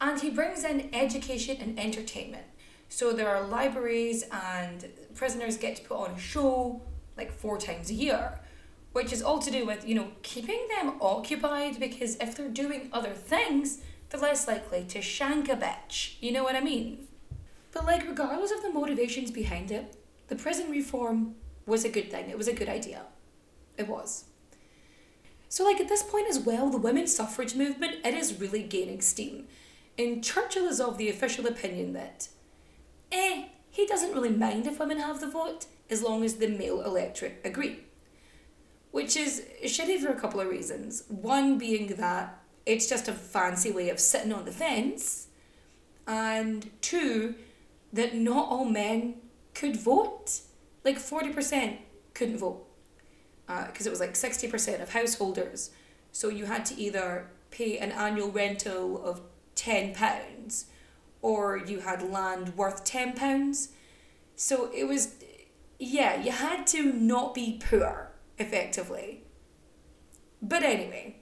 [0.00, 2.44] and he brings in education and entertainment.
[2.88, 6.82] So there are libraries and prisoners get to put on a show
[7.18, 8.38] like four times a year,
[8.92, 12.88] which is all to do with, you know, keeping them occupied because if they're doing
[12.92, 16.14] other things, they're less likely to shank a bitch.
[16.20, 17.08] You know what I mean?
[17.72, 19.94] But like regardless of the motivations behind it,
[20.28, 21.34] the prison reform
[21.66, 22.30] was a good thing.
[22.30, 23.02] It was a good idea.
[23.76, 24.24] It was.
[25.50, 29.00] So, like at this point as well, the women's suffrage movement it is really gaining
[29.00, 29.46] steam.
[29.98, 32.28] And Churchill is of the official opinion that,
[33.10, 36.82] eh, he doesn't really mind if women have the vote as long as the male
[36.82, 37.80] electorate agree.
[38.90, 41.04] Which is shitty for a couple of reasons.
[41.08, 45.28] One being that it's just a fancy way of sitting on the fence,
[46.06, 47.34] and two,
[47.92, 49.16] that not all men
[49.54, 50.40] could vote
[50.84, 51.76] like 40%
[52.14, 52.64] couldn't vote
[53.46, 55.70] because uh, it was like 60% of householders.
[56.12, 59.20] So you had to either pay an annual rental of
[59.56, 60.64] £10
[61.22, 63.68] or you had land worth £10.
[64.36, 65.14] So it was,
[65.78, 69.22] yeah, you had to not be poor, effectively.
[70.42, 71.16] But anyway,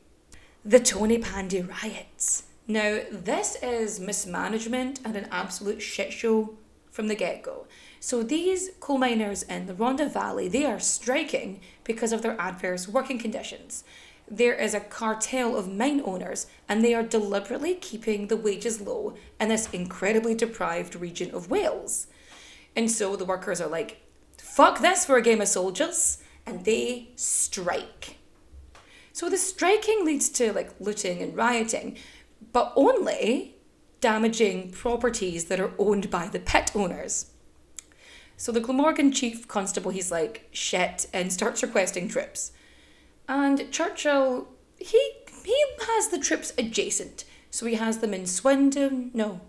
[0.64, 2.44] the Tonypandy riots.
[2.66, 6.56] Now, this is mismanagement and an absolute shit show
[6.90, 7.66] from the get go.
[8.00, 12.88] So these coal miners in the Rhondda Valley, they are striking because of their adverse
[12.88, 13.84] working conditions.
[14.28, 19.14] There is a cartel of mine owners, and they are deliberately keeping the wages low
[19.40, 22.08] in this incredibly deprived region of Wales.
[22.74, 24.02] And so the workers are like,
[24.56, 28.16] fuck this for a game of soldiers, and they strike.
[29.12, 31.98] So the striking leads to like looting and rioting,
[32.52, 33.56] but only
[34.00, 37.32] damaging properties that are owned by the pit owners.
[38.38, 42.52] So the Glamorgan chief constable, he's like, shit, and starts requesting trips.
[43.28, 44.48] And Churchill,
[44.78, 45.02] he
[45.44, 47.24] he has the trips adjacent.
[47.50, 49.42] So he has them in Swindon, no,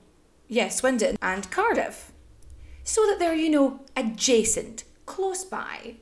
[0.49, 2.11] yeah, Swindon and Cardiff.
[2.83, 5.95] So that they're, you know, adjacent, close by.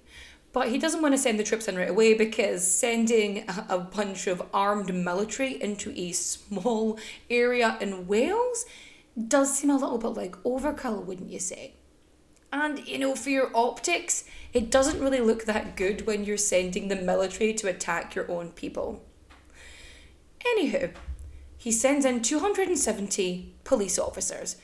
[0.51, 4.25] But he doesn't want to send the troops in right away because sending a, bunch
[4.27, 6.97] of armed military into a small
[7.29, 8.65] area in Wales
[9.27, 11.73] does seem a little bit like overkill, wouldn't you say?
[12.53, 16.87] And, you know, for your optics, it doesn't really look that good when you're sending
[16.87, 19.03] the military to attack your own people.
[20.39, 20.93] Anywho,
[21.57, 24.55] he sends in 270 police officers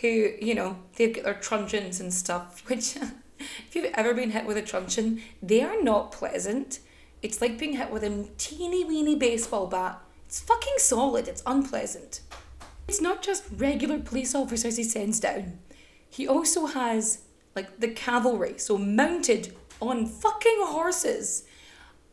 [0.00, 2.96] who, you know, they've got their truncheons and stuff, which,
[3.66, 6.80] if you've ever been hit with a truncheon, they are not pleasant.
[7.22, 10.00] It's like being hit with a teeny weeny baseball bat.
[10.26, 12.20] It's fucking solid, it's unpleasant.
[12.88, 15.58] It's not just regular police officers he sends down.
[16.08, 17.22] He also has
[17.54, 21.44] like the cavalry, so mounted on fucking horses.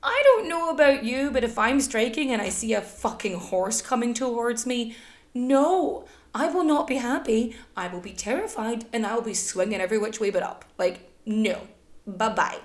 [0.04, 3.82] I don't know about you, but if I'm striking and I see a fucking horse
[3.82, 4.96] coming towards me,
[5.34, 7.56] no, I will not be happy.
[7.76, 10.66] I will be terrified and I will be swinging every which way but up.
[10.78, 11.68] Like, no.
[12.08, 12.60] Bye bye.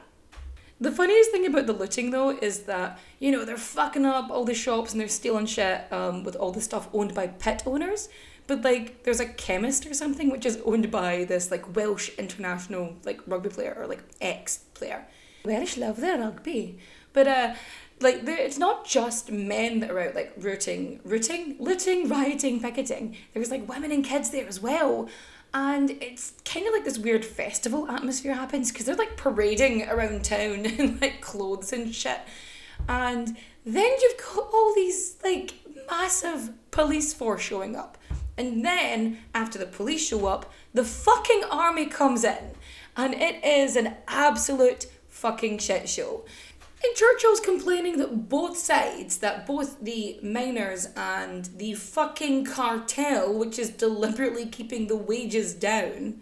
[0.81, 4.45] The funniest thing about the looting though is that, you know, they're fucking up all
[4.45, 8.09] the shops and they're stealing shit um, with all the stuff owned by pit owners.
[8.47, 12.97] But like, there's a chemist or something which is owned by this like Welsh international
[13.05, 15.07] like rugby player or like ex player.
[15.45, 16.79] Welsh love their rugby,
[17.13, 17.55] but uh,
[18.01, 23.17] like it's not just men that are out like rooting, rooting, looting, rioting, picketing.
[23.35, 25.09] There's like women and kids there as well.
[25.55, 30.25] And it's kind of like this weird festival atmosphere happens because they're like parading around
[30.25, 32.21] town in like clothes and shit.
[32.89, 35.55] And then you've got all these like
[35.91, 37.99] massive police force showing up.
[38.39, 42.53] And then, after the police show up, the fucking army comes in.
[42.97, 46.25] And it is an absolute fucking shit show.
[46.85, 53.59] And Churchill's complaining that both sides, that both the miners and the fucking cartel, which
[53.59, 56.21] is deliberately keeping the wages down,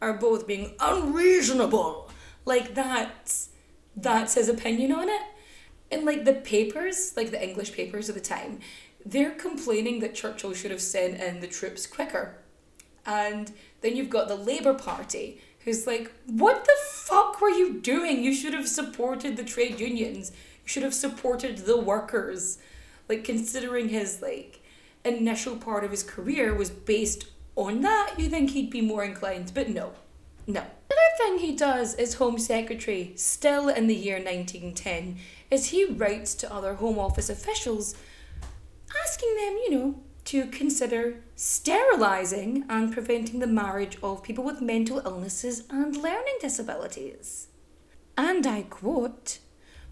[0.00, 2.10] are both being unreasonable.
[2.44, 3.48] Like that's
[3.96, 5.22] that's his opinion on it.
[5.90, 8.60] And like the papers, like the English papers of the time,
[9.04, 12.38] they're complaining that Churchill should have sent in the troops quicker.
[13.04, 18.22] And then you've got the Labour Party, who's like, what the fuck were you doing?
[18.22, 20.30] You should have supported the trade unions.
[20.62, 22.58] You should have supported the workers.
[23.08, 24.60] Like, considering his, like,
[25.04, 29.50] initial part of his career was based on that, you think he'd be more inclined.
[29.54, 29.92] But no,
[30.46, 30.60] no.
[30.60, 35.18] Another thing he does as Home Secretary, still in the year 1910,
[35.50, 37.96] is he writes to other Home Office officials
[39.04, 45.00] asking them, you know, to consider sterilising and preventing the marriage of people with mental
[45.04, 47.46] illnesses and learning disabilities.
[48.18, 49.38] And I quote,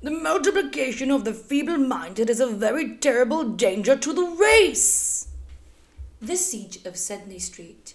[0.02, 5.28] The multiplication of the feeble minded is a very terrible danger to the race.
[6.20, 7.94] The siege of Sydney Street.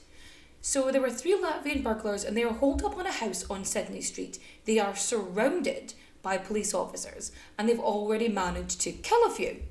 [0.62, 3.66] So there were three Latvian burglars and they are holed up on a house on
[3.66, 4.40] Sydney Street.
[4.64, 9.64] They are surrounded by police officers and they've already managed to kill a few.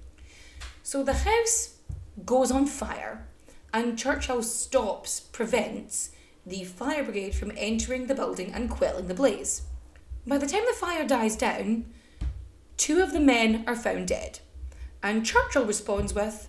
[0.82, 1.77] So the house
[2.24, 3.26] goes on fire,
[3.72, 6.10] and Churchill stops, prevents
[6.46, 9.62] the fire brigade from entering the building and quelling the blaze.
[10.26, 11.86] By the time the fire dies down,
[12.76, 14.40] two of the men are found dead,
[15.02, 16.48] and Churchill responds with,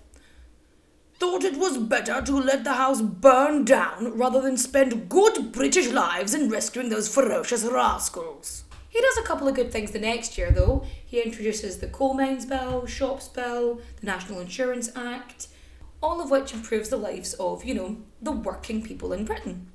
[1.15, 5.89] Thought it was better to let the house burn down rather than spend good British
[5.89, 8.63] lives in rescuing those ferocious rascals.
[8.88, 10.86] He does a couple of good things the next year, though.
[11.05, 15.47] He introduces the Coal Mines Bill, Shops Bill, the National Insurance Act,
[16.02, 19.68] all of which improves the lives of, you know, the working people in Britain.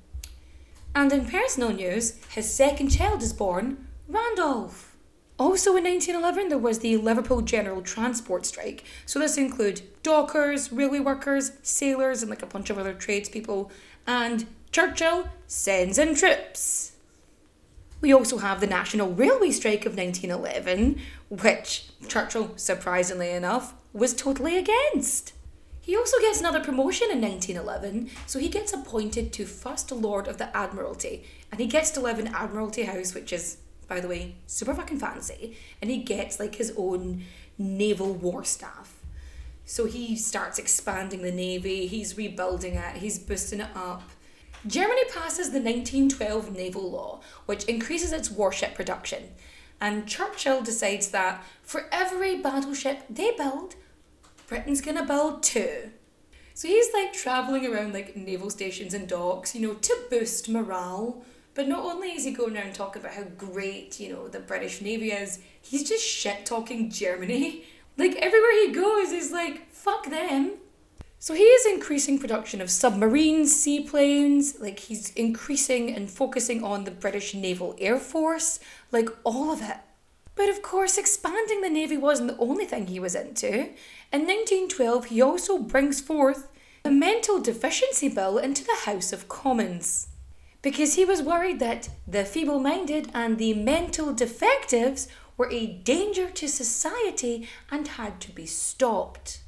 [0.93, 4.95] And in personal news, his second child is born, Randolph.
[5.37, 8.85] Also in 1911, there was the Liverpool General Transport Strike.
[9.05, 13.69] So this include dockers, railway workers, sailors, and like a bunch of other tradespeople.
[14.07, 16.93] And Churchill sends in troops.
[17.99, 24.57] We also have the National Railway Strike of 1911, which Churchill, surprisingly enough, was totally
[24.57, 25.33] against.
[25.85, 30.39] He also gets another promotion in 1911, so he gets appointed to First Lord of
[30.39, 33.57] the Admiralty, and he gets to live in Admiralty House, which is,
[33.87, 37.21] by the way, super fucking fancy, and he gets like his own
[37.59, 38.95] naval war staff.
[39.63, 44.09] So he starts expanding the navy, he's rebuilding it, he's boosting it up.
[44.65, 49.35] Germany passes the 1912 naval law, which increases its warship production,
[49.79, 53.75] and Churchill decides that for every battleship they build,
[54.47, 55.91] Britain's gonna build two.
[56.53, 61.23] So he's like traveling around like naval stations and docks, you know, to boost morale.
[61.53, 64.81] But not only is he going around talking about how great, you know, the British
[64.81, 67.65] Navy is, he's just shit talking Germany.
[67.97, 70.55] Like everywhere he goes, he's like, fuck them.
[71.17, 76.91] So he is increasing production of submarines, seaplanes, like he's increasing and focusing on the
[76.91, 78.59] British Naval Air Force,
[78.91, 79.77] like all of it.
[80.35, 83.69] But of course, expanding the Navy wasn't the only thing he was into.
[84.11, 86.47] In 1912, he also brings forth
[86.83, 90.09] the Mental Deficiency Bill into the House of Commons.
[90.61, 95.07] Because he was worried that the feeble minded and the mental defectives
[95.37, 99.41] were a danger to society and had to be stopped.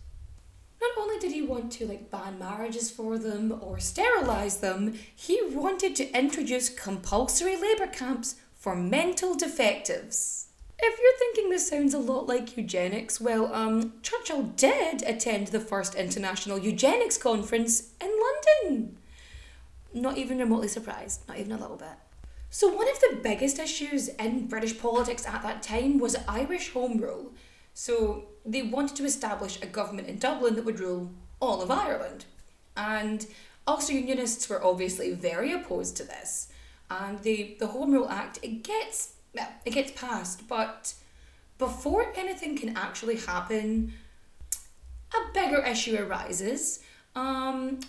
[0.80, 5.42] Not only did he want to like ban marriages for them or sterilize them, he
[5.50, 10.47] wanted to introduce compulsory labor camps for mental defectives.
[10.80, 15.60] If you're thinking this sounds a lot like eugenics, well, um, Churchill did attend the
[15.60, 18.12] first international eugenics conference in
[18.68, 18.98] London.
[19.94, 21.98] Not even remotely surprised, not even a little bit.
[22.50, 26.98] So, one of the biggest issues in British politics at that time was Irish Home
[27.00, 27.34] Rule.
[27.74, 31.10] So, they wanted to establish a government in Dublin that would rule
[31.40, 32.26] all of Ireland.
[32.76, 33.26] And
[33.68, 36.50] Ulster Unionists were obviously very opposed to this.
[36.90, 39.16] And the, the Home Rule Act, it gets
[39.66, 40.94] it gets passed, but
[41.58, 43.94] before anything can actually happen,
[45.14, 46.80] a bigger issue arises.
[47.16, 47.80] Um,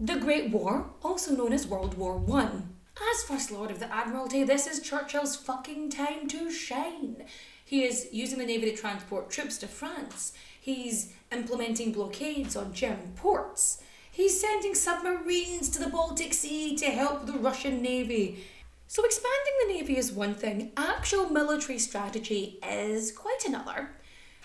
[0.00, 2.74] the Great War, also known as World War One.
[3.10, 7.24] As First Lord of the Admiralty, this is Churchill's fucking time to shine.
[7.64, 10.32] He is using the Navy to transport troops to France.
[10.60, 13.82] He's implementing blockades on German ports.
[14.10, 18.44] He's sending submarines to the Baltic Sea to help the Russian Navy.
[18.92, 23.88] So, expanding the Navy is one thing, actual military strategy is quite another.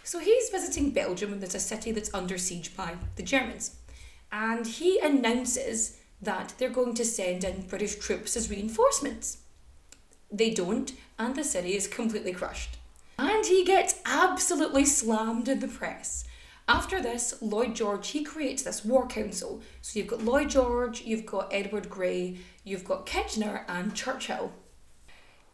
[0.05, 3.75] So, he's visiting Belgium, and there's a city that's under siege by the Germans.
[4.31, 9.39] And he announces that they're going to send in British troops as reinforcements.
[10.31, 12.77] They don't, and the city is completely crushed.
[13.19, 16.23] And he gets absolutely slammed in the press.
[16.69, 19.61] After this, Lloyd George he creates this war council.
[19.81, 22.37] So you've got Lloyd George, you've got Edward Grey,
[22.67, 24.51] you've got Kitchener and Churchill.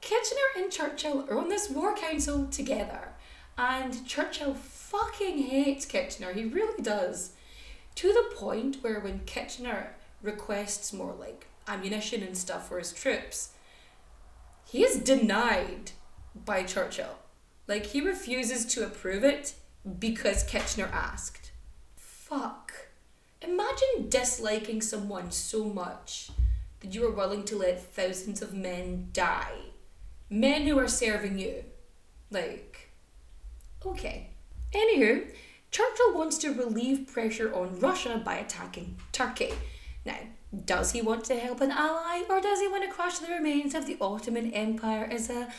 [0.01, 3.09] Kitchener and Churchill are on this war council together,
[3.57, 6.33] and Churchill fucking hates Kitchener.
[6.33, 7.33] He really does,
[7.95, 13.51] to the point where when Kitchener requests more like ammunition and stuff for his troops,
[14.65, 15.91] he is denied
[16.33, 17.19] by Churchill.
[17.67, 19.53] Like he refuses to approve it
[19.99, 21.51] because Kitchener asked.
[21.95, 22.73] Fuck.
[23.41, 26.31] Imagine disliking someone so much
[26.83, 29.53] that you are willing to let thousands of men die.
[30.29, 31.63] Men who are serving you.
[32.29, 32.89] Like,
[33.85, 34.29] okay.
[34.73, 35.27] Anywho,
[35.71, 39.53] Churchill wants to relieve pressure on Russia by attacking Turkey.
[40.05, 40.17] Now,
[40.65, 43.73] does he want to help an ally or does he want to crush the remains
[43.73, 45.51] of the Ottoman Empire as a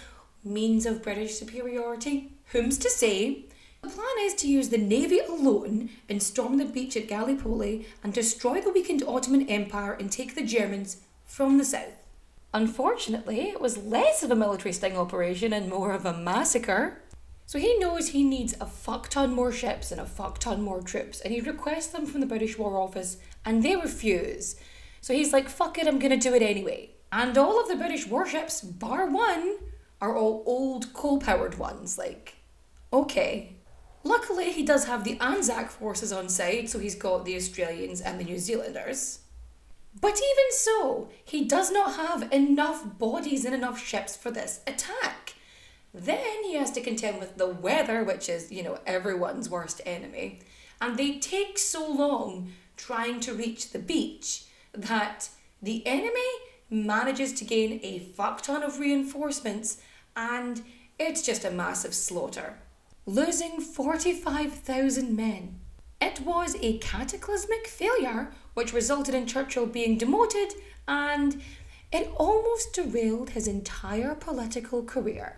[0.44, 2.32] means of British superiority?
[2.52, 3.46] Whom's to say?
[3.82, 8.12] The plan is to use the navy alone and storm the beach at Gallipoli and
[8.12, 10.98] destroy the weakened Ottoman Empire and take the Germans
[11.34, 12.06] from the south.
[12.52, 17.02] Unfortunately, it was less of a military sting operation and more of a massacre.
[17.44, 20.80] So he knows he needs a fuck ton more ships and a fuck ton more
[20.80, 24.54] troops, and he requests them from the British War Office, and they refuse.
[25.00, 26.90] So he's like, fuck it, I'm gonna do it anyway.
[27.10, 29.56] And all of the British warships, bar one,
[30.00, 31.98] are all old coal powered ones.
[31.98, 32.36] Like,
[32.92, 33.56] okay.
[34.04, 38.20] Luckily, he does have the Anzac forces on side, so he's got the Australians and
[38.20, 39.23] the New Zealanders.
[40.00, 45.34] But even so, he does not have enough bodies and enough ships for this attack.
[45.92, 50.40] Then he has to contend with the weather, which is, you know, everyone's worst enemy.
[50.80, 55.28] And they take so long trying to reach the beach that
[55.62, 56.32] the enemy
[56.68, 59.80] manages to gain a fuck ton of reinforcements
[60.16, 60.62] and
[60.98, 62.58] it's just a massive slaughter,
[63.06, 65.60] losing 45,000 men.
[66.00, 70.54] It was a cataclysmic failure which resulted in Churchill being demoted
[70.88, 71.42] and
[71.92, 75.36] it almost derailed his entire political career.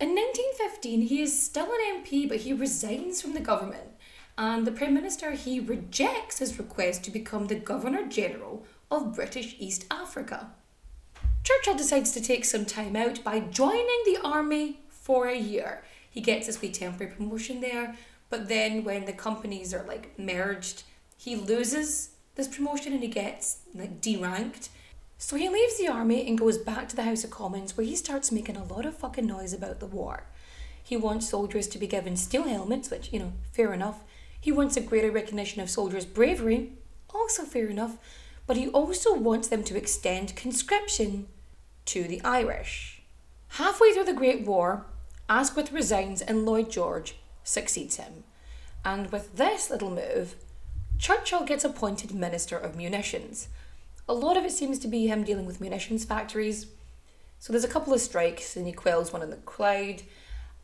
[0.00, 3.90] In 1915, he is still an MP, but he resigns from the government.
[4.36, 9.54] and the Prime Minister he rejects his request to become the Governor General of British
[9.60, 10.50] East Africa.
[11.44, 15.84] Churchill decides to take some time out by joining the army for a year.
[16.10, 17.96] He gets his wee temporary promotion there,
[18.28, 20.82] but then when the companies are like merged,
[21.16, 24.68] he loses this promotion and he gets like deranked.
[25.18, 27.96] So he leaves the army and goes back to the House of Commons where he
[27.96, 30.24] starts making a lot of fucking noise about the war.
[30.82, 34.04] He wants soldiers to be given steel helmets, which, you know, fair enough.
[34.38, 36.72] He wants a greater recognition of soldiers' bravery,
[37.08, 37.96] also fair enough.
[38.46, 41.28] But he also wants them to extend conscription
[41.86, 43.02] to the Irish.
[43.48, 44.84] Halfway through the Great War,
[45.28, 48.24] Asquith resigns and Lloyd George succeeds him.
[48.84, 50.34] And with this little move,
[51.04, 53.48] Churchill gets appointed Minister of Munitions.
[54.08, 56.68] A lot of it seems to be him dealing with munitions factories.
[57.38, 60.00] So there's a couple of strikes and he quells one in the crowd.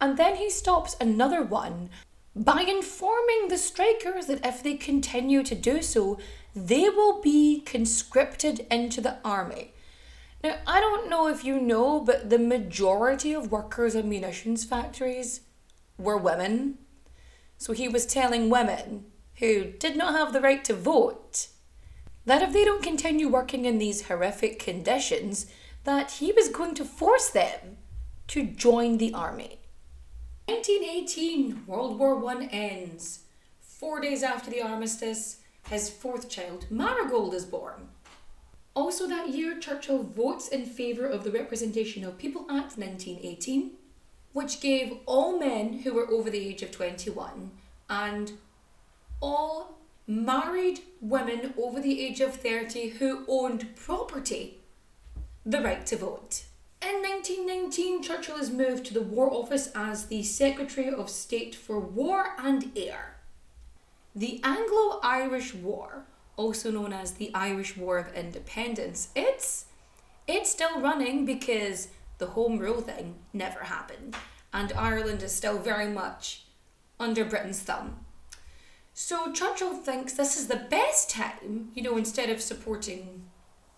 [0.00, 1.90] And then he stops another one
[2.34, 6.18] by informing the strikers that if they continue to do so,
[6.56, 9.74] they will be conscripted into the army.
[10.42, 15.42] Now, I don't know if you know, but the majority of workers in munitions factories
[15.98, 16.78] were women.
[17.58, 19.04] So he was telling women
[19.40, 21.48] who did not have the right to vote
[22.26, 25.46] that if they don't continue working in these horrific conditions,
[25.84, 27.78] that he was going to force them
[28.28, 29.58] to join the army.
[30.46, 33.20] 1918, World War I ends.
[33.60, 35.38] Four days after the armistice,
[35.68, 37.88] his fourth child, Marigold, is born.
[38.74, 43.72] Also, that year, Churchill votes in favour of the Representation of People Act 1918,
[44.32, 47.50] which gave all men who were over the age of 21
[47.88, 48.32] and
[49.20, 54.58] all married women over the age of 30 who owned property
[55.44, 56.44] the right to vote.
[56.82, 61.78] In 1919, Churchill is moved to the War Office as the Secretary of State for
[61.78, 63.16] War and Air.
[64.14, 66.04] The Anglo Irish War,
[66.36, 69.66] also known as the Irish War of Independence, it's
[70.26, 74.16] it's still running because the Home Rule thing never happened,
[74.52, 76.44] and Ireland is still very much
[76.98, 78.04] under Britain's thumb.
[79.02, 83.30] So Churchill thinks this is the best time, you know, instead of supporting,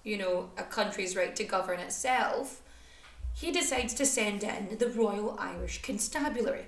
[0.02, 2.60] you know, a country's right to govern itself,
[3.32, 6.66] he decides to send in the Royal Irish Constabulary.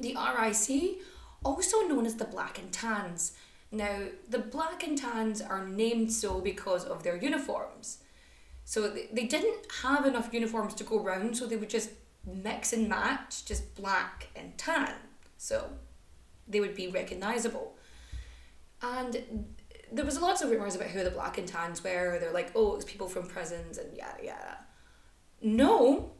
[0.00, 1.02] The RIC,
[1.44, 3.32] also known as the Black and Tans.
[3.70, 7.98] Now, the Black and Tans are named so because of their uniforms.
[8.64, 11.90] So they, didn't have enough uniforms to go round, so they would just
[12.26, 14.94] mix and match, just black and tan.
[15.36, 15.72] So
[16.48, 17.76] they would be recognisable.
[18.82, 19.46] And
[19.90, 22.18] there was lots of rumours about who the black and tans were.
[22.18, 24.58] They're like, oh, it was people from prisons and yada yada.
[25.40, 26.12] No,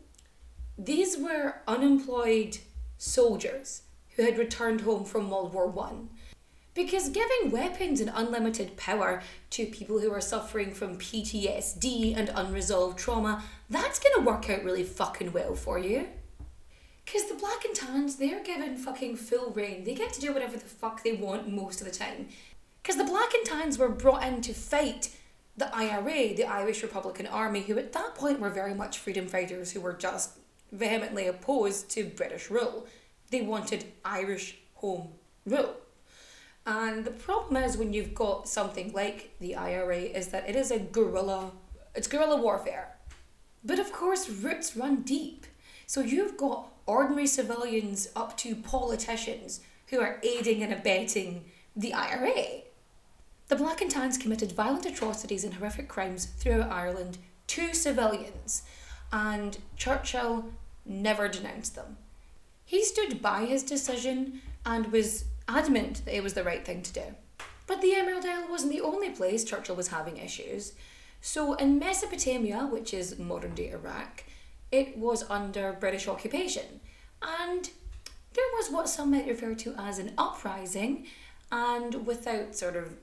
[0.79, 2.59] these were unemployed
[2.99, 3.83] soldiers
[4.17, 6.11] who had returned home from World War One.
[6.75, 12.99] Because giving weapons and unlimited power to people who are suffering from PTSD and unresolved
[12.99, 16.09] trauma, that's gonna work out really fucking well for you.
[17.05, 19.85] Because the black and tans, they're given fucking full reign.
[19.85, 22.29] They get to do whatever the fuck they want most of the time.
[22.83, 25.11] Because the black and tans were brought in to fight
[25.57, 29.73] the IRA, the Irish Republican Army, who at that point were very much freedom fighters
[29.73, 30.39] who were just
[30.73, 32.87] vehemently opposed to British rule.
[33.31, 35.09] They wanted Irish home
[35.47, 35.77] rule.
[36.67, 40.71] And the problem is when you've got something like the IRA is that it is
[40.71, 41.53] a guerrilla
[41.95, 42.97] it's guerrilla warfare.
[43.65, 45.47] But of course roots run deep.
[45.87, 51.45] So you've got ordinary civilians up to politicians who are aiding and abetting
[51.77, 52.63] the IRA.
[53.49, 57.19] The Black and Tans committed violent atrocities and horrific crimes throughout Ireland
[57.49, 58.63] to civilians,
[59.13, 60.47] and Churchill
[60.87, 61.99] never denounced them.
[62.65, 66.93] He stood by his decision and was adamant that it was the right thing to
[66.93, 67.15] do.
[67.67, 70.73] But the Emerald Isle wasn't the only place Churchill was having issues.
[71.21, 74.25] So in Mesopotamia, which is modern day Iraq,
[74.75, 76.81] it was under British occupation.
[77.23, 77.71] And
[78.33, 81.07] there was what some might refer to as an uprising,
[81.53, 82.97] and without sort of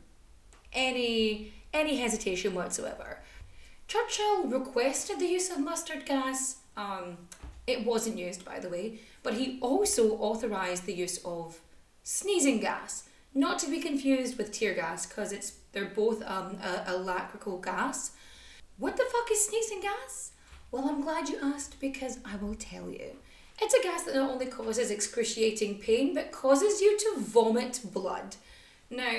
[0.74, 3.20] any any hesitation whatsoever.
[3.88, 6.58] Churchill requested the use of mustard gas.
[6.76, 7.18] Um,
[7.66, 11.62] it wasn't used, by the way, but he also authorised the use of
[12.04, 16.84] sneezing gas, not to be confused with tear gas, because it's they're both um, a,
[16.88, 18.12] a lacrical gas.
[18.78, 20.31] What the fuck is sneezing gas?
[20.72, 23.18] Well, I'm glad you asked because I will tell you.
[23.62, 28.38] It's a gas that not only causes excruciating pain, but causes you to vomit blood.
[28.90, 29.12] Now,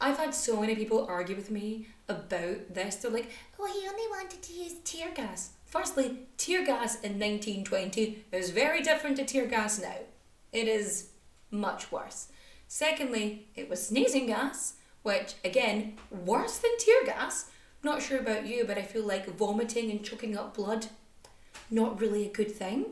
[0.00, 2.96] I've had so many people argue with me about this.
[2.96, 5.50] They're like, oh, he only wanted to use tear gas.
[5.64, 9.94] Firstly, tear gas in 1920 is very different to tear gas now.
[10.52, 11.10] It is
[11.52, 12.28] much worse.
[12.66, 17.50] Secondly, it was sneezing gas, which, again, worse than tear gas.
[17.82, 20.86] Not sure about you, but I feel like vomiting and choking up blood,
[21.70, 22.86] not really a good thing.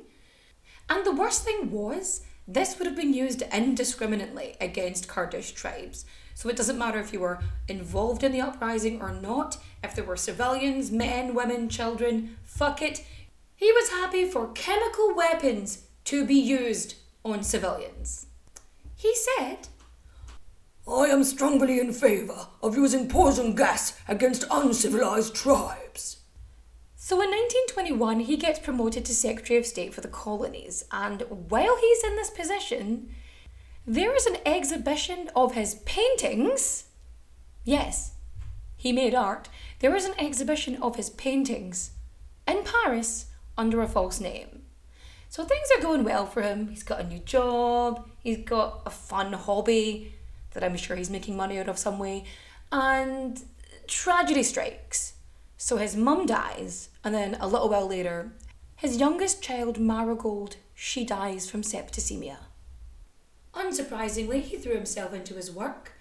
[0.89, 6.07] And the worst thing was, this would have been used indiscriminately against Kurdish tribes.
[6.35, 10.05] So it doesn't matter if you were involved in the uprising or not, if there
[10.05, 13.05] were civilians, men, women, children, fuck it.
[13.55, 18.27] He was happy for chemical weapons to be used on civilians.
[18.97, 19.69] He said,
[20.91, 26.21] I am strongly in favour of using poison gas against uncivilized tribes.
[26.97, 31.77] So in 1921, he gets promoted to Secretary of State for the Colonies, and while
[31.79, 33.15] he's in this position,
[33.87, 36.87] there is an exhibition of his paintings.
[37.65, 38.13] Yes,
[38.77, 39.51] he made art.
[39.81, 41.91] There is an exhibition of his paintings
[42.47, 43.27] in Paris
[43.59, 44.63] under a false name.
[45.29, 46.69] So things are going well for him.
[46.69, 50.15] He's got a new job, he's got a fun hobby
[50.59, 52.25] that I'm sure he's making money out of some way,
[52.73, 53.41] and
[53.87, 55.15] tragedy strikes.
[55.57, 58.33] So his mum dies, and then a little while later,
[58.75, 62.39] his youngest child, Marigold, she dies from septicemia.
[63.55, 65.93] Unsurprisingly, he threw himself into his work,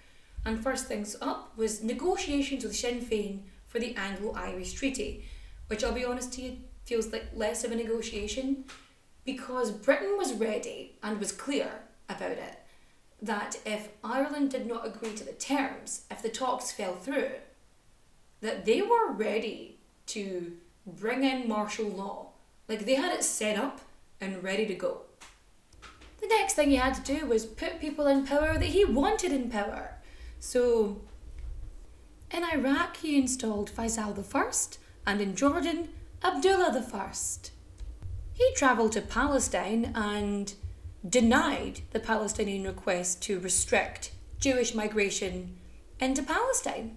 [0.44, 5.24] and first things up was negotiations with Sinn Féin for the Anglo Irish Treaty,
[5.68, 8.64] which I'll be honest to you feels like less of a negotiation
[9.24, 11.70] because Britain was ready and was clear
[12.08, 12.57] about it
[13.20, 17.30] that if Ireland did not agree to the terms, if the talks fell through,
[18.40, 20.56] that they were ready to
[20.86, 22.28] bring in martial law.
[22.68, 23.80] Like they had it set up
[24.20, 25.02] and ready to go.
[26.20, 29.32] The next thing he had to do was put people in power that he wanted
[29.32, 29.94] in power.
[30.40, 31.00] So
[32.30, 35.88] in Iraq he installed Faisal I and in Jordan
[36.22, 37.12] Abdullah I.
[38.32, 40.54] He travelled to Palestine and
[41.06, 45.56] denied the Palestinian request to restrict Jewish migration
[46.00, 46.96] into Palestine.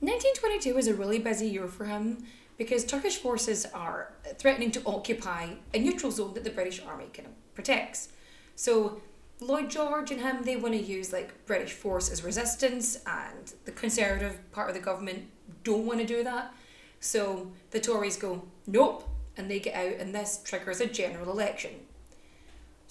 [0.00, 2.24] 1922 was a really busy year for him
[2.56, 7.28] because Turkish forces are threatening to occupy a neutral zone that the British Army kind
[7.28, 8.08] of protects.
[8.54, 9.00] So
[9.40, 13.72] Lloyd George and him, they want to use like British force as resistance, and the
[13.72, 15.24] Conservative part of the government
[15.64, 16.54] don't want to do that.
[17.00, 21.70] So the Tories go, nope, and they get out, and this triggers a general election.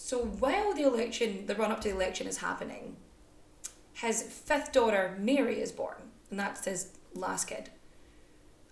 [0.02, 2.96] So while the election, the run up to the election is happening,
[3.92, 5.98] his fifth daughter, Mary, is born,
[6.32, 7.70] and that's his last kid.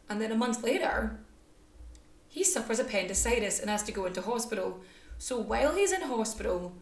[0.09, 1.19] And then a month later,
[2.29, 4.79] he suffers appendicitis and has to go into hospital.
[5.17, 6.73] So while he's in hospital,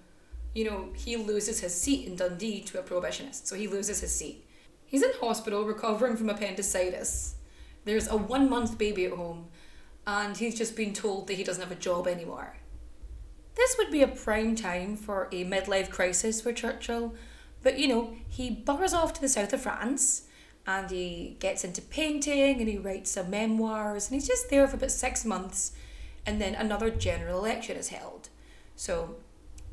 [0.53, 3.47] you know, he loses his seat in Dundee to a prohibitionist.
[3.47, 4.45] So he loses his seat.
[4.85, 7.33] He's in hospital recovering from appendicitis.
[7.83, 9.47] There's a one month baby at home,
[10.05, 12.57] and he's just been told that he doesn't have a job anymore.
[13.55, 17.13] This would be a prime time for a midlife crisis for Churchill,
[17.63, 20.23] but you know, he burrs off to the south of France
[20.67, 24.75] and he gets into painting and he writes some memoirs and he's just there for
[24.75, 25.71] about six months
[26.25, 28.29] and then another general election is held.
[28.75, 29.15] So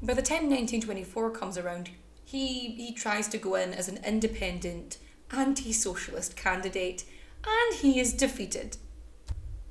[0.03, 1.91] by the time 1924 comes around,
[2.24, 4.99] he, he tries to go in as an independent,
[5.30, 7.05] anti socialist candidate
[7.45, 8.76] and he is defeated.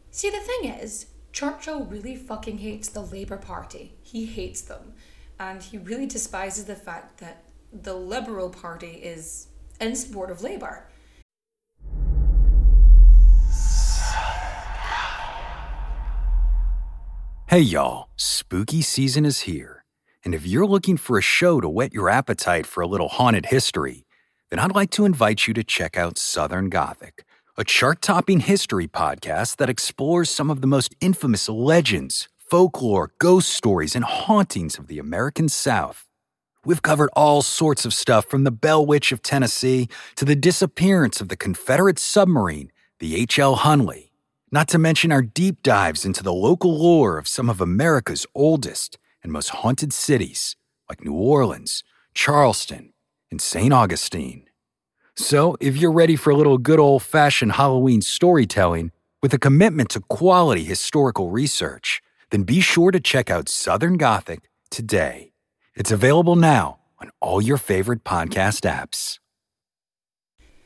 [0.10, 3.94] See, the thing is, Churchill really fucking hates the Labour Party.
[4.02, 4.94] He hates them.
[5.40, 9.48] And he really despises the fact that the Liberal Party is
[9.80, 10.88] in support of Labour.
[17.48, 19.84] Hey y'all, spooky season is here.
[20.24, 23.48] And if you're looking for a show to whet your appetite for a little haunted
[23.48, 24.06] history,
[24.50, 27.26] then I'd like to invite you to check out Southern Gothic
[27.62, 33.50] a chart topping history podcast that explores some of the most infamous legends, folklore, ghost
[33.52, 36.08] stories, and hauntings of the American South.
[36.66, 41.22] We've covered all sorts of stuff from the Bell Witch of Tennessee to the disappearance
[41.22, 43.58] of the Confederate submarine, the H.L.
[43.58, 44.10] Hunley,
[44.52, 48.98] not to mention our deep dives into the local lore of some of America's oldest
[49.22, 50.56] and most haunted cities,
[50.90, 51.84] like New Orleans,
[52.16, 52.94] Charleston,
[53.30, 53.72] and St.
[53.72, 54.48] Augustine.
[55.18, 58.92] So, if you're ready for a little good old fashioned Halloween storytelling
[59.22, 64.50] with a commitment to quality historical research, then be sure to check out Southern Gothic
[64.70, 65.34] today.
[65.76, 69.20] It's available now on all your favorite podcast apps.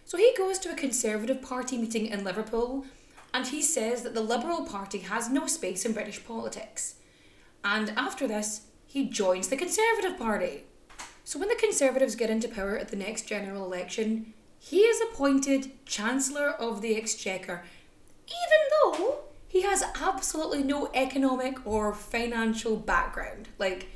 [0.06, 2.86] So he goes to a Conservative Party meeting in Liverpool
[3.34, 6.96] and he says that the Liberal Party has no space in British politics.
[7.64, 10.64] And after this, he joins the Conservative Party.
[11.26, 15.71] So when the Conservatives get into power at the next general election, he is appointed
[15.84, 17.63] Chancellor of the Exchequer,
[18.28, 23.49] even though he has absolutely no economic or financial background.
[23.57, 23.88] Like,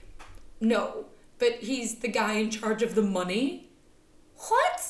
[0.60, 1.06] no.
[1.38, 3.70] but he's the guy in charge of the money.
[4.50, 4.82] What?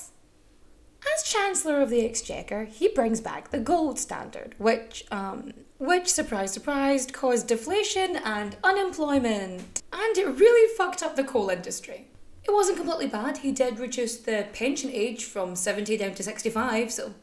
[1.13, 6.53] As Chancellor of the Exchequer, he brings back the gold standard, which, um, which, surprise,
[6.53, 9.83] surprise, caused deflation and unemployment.
[9.91, 12.08] And it really fucked up the coal industry.
[12.49, 13.37] It wasn't completely bad.
[13.37, 17.13] He did reduce the pension age from 70 down to 65, so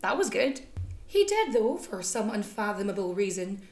[0.00, 0.60] that was good.
[1.04, 3.62] He did, though, for some unfathomable reason,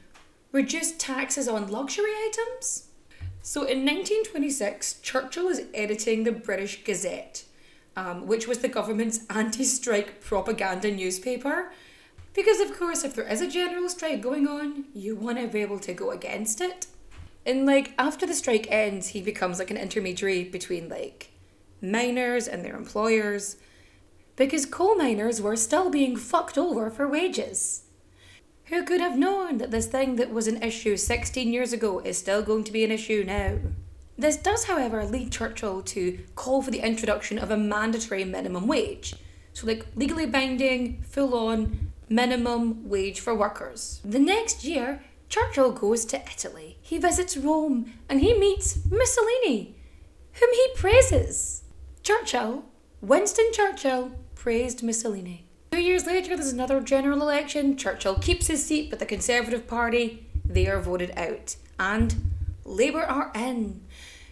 [0.51, 2.89] reduce taxes on luxury items.
[3.41, 7.45] So in 1926, Churchill is editing the British Gazette,
[7.95, 11.71] um, which was the government's anti strike propaganda newspaper.
[12.33, 15.61] Because, of course, if there is a general strike going on, you want to be
[15.61, 16.87] able to go against it.
[17.45, 21.31] And, like, after the strike ends, he becomes like an intermediary between, like,
[21.81, 23.57] miners and their employers.
[24.35, 27.83] Because coal miners were still being fucked over for wages.
[28.65, 32.17] Who could have known that this thing that was an issue 16 years ago is
[32.17, 33.59] still going to be an issue now?
[34.17, 39.15] This does, however, lead Churchill to call for the introduction of a mandatory minimum wage.
[39.53, 44.01] So, like legally binding, full on minimum wage for workers.
[44.03, 46.77] The next year, Churchill goes to Italy.
[46.81, 49.75] He visits Rome and he meets Mussolini,
[50.33, 51.63] whom he praises.
[52.03, 52.65] Churchill,
[53.01, 55.45] Winston Churchill, praised Mussolini.
[55.71, 57.75] Two years later, there's another general election.
[57.75, 61.55] Churchill keeps his seat, but the Conservative Party, they are voted out.
[61.79, 62.15] And
[62.63, 63.81] Labour are in.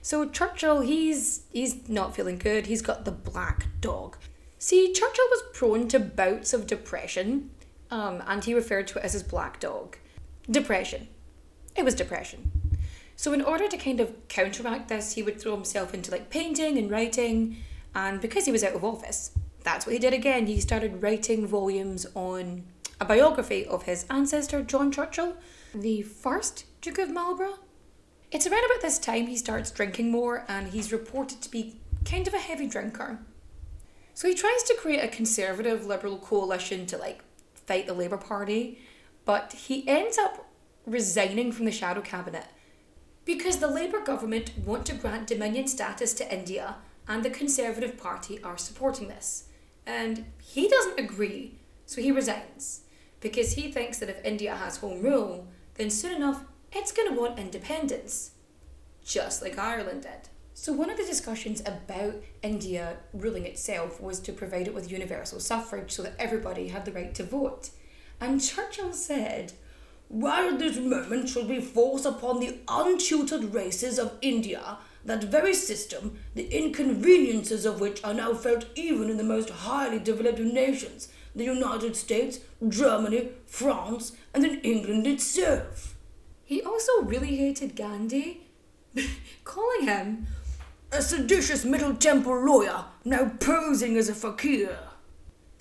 [0.02, 2.68] So Churchill, he's he's not feeling good.
[2.68, 4.18] He's got the black dog.
[4.60, 7.52] See, Churchill was prone to bouts of depression,
[7.90, 9.98] um, and he referred to it as his black dog.
[10.50, 11.08] Depression.
[11.76, 12.52] It was depression.
[13.16, 16.78] So in order to kind of counteract this, he would throw himself into like painting
[16.78, 17.58] and writing,
[17.96, 19.32] and because he was out of office,
[19.64, 20.48] that's what he did again.
[20.48, 22.64] He started writing volumes on
[23.00, 25.36] a biography of his ancestor, John Churchill,
[25.74, 27.60] the first Duke of Marlborough.
[28.32, 32.28] It's around about this time he starts drinking more and he's reported to be kind
[32.28, 33.20] of a heavy drinker.
[34.14, 37.24] So he tries to create a conservative liberal coalition to like
[37.54, 38.80] fight the Labour Party,
[39.26, 40.46] but he ends up
[40.86, 42.46] resigning from the shadow cabinet
[43.26, 46.76] because the Labour government want to grant dominion status to India
[47.08, 49.46] and the Conservative Party are supporting this.
[49.86, 52.82] And he doesn't agree, so he resigns
[53.20, 57.20] because he thinks that if India has home rule, then soon enough it's going to
[57.20, 58.32] want independence,
[59.04, 60.30] just like Ireland did.
[60.56, 65.40] So, one of the discussions about India ruling itself was to provide it with universal
[65.40, 67.72] suffrage so that everybody had the right to vote.
[68.20, 69.54] And Churchill said,
[70.08, 76.18] While this moment should be forced upon the untutored races of India, that very system,
[76.34, 81.44] the inconveniences of which are now felt even in the most highly developed nations, the
[81.44, 85.96] United States, Germany, France, and in England itself.
[86.44, 88.42] He also really hated Gandhi,
[89.44, 90.28] calling him
[90.92, 94.78] a seditious Middle Temple lawyer, now posing as a fakir.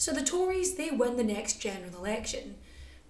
[0.03, 2.57] So the Tories, they win the next general election.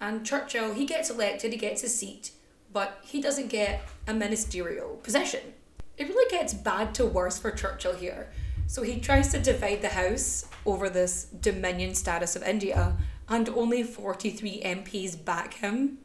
[0.00, 2.32] And Churchill, he gets elected, he gets a seat,
[2.72, 5.54] but he doesn't get a ministerial position
[6.02, 8.30] it really gets bad to worse for Churchill here.
[8.66, 12.96] So he tries to divide the House over this dominion status of India,
[13.28, 15.98] and only 43 MPs back him.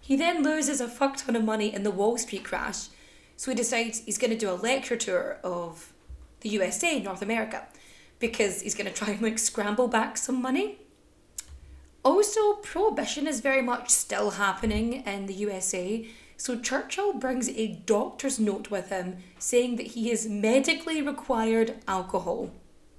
[0.00, 2.88] He then loses a fuck ton of money in the Wall Street crash,
[3.36, 5.92] so he decides he's going to do a lecture tour of
[6.40, 7.66] the USA, North America,
[8.18, 10.78] because he's going to try and like scramble back some money.
[12.04, 16.06] Also, prohibition is very much still happening in the USA,
[16.36, 22.50] so Churchill brings a doctor's note with him saying that he is medically required alcohol.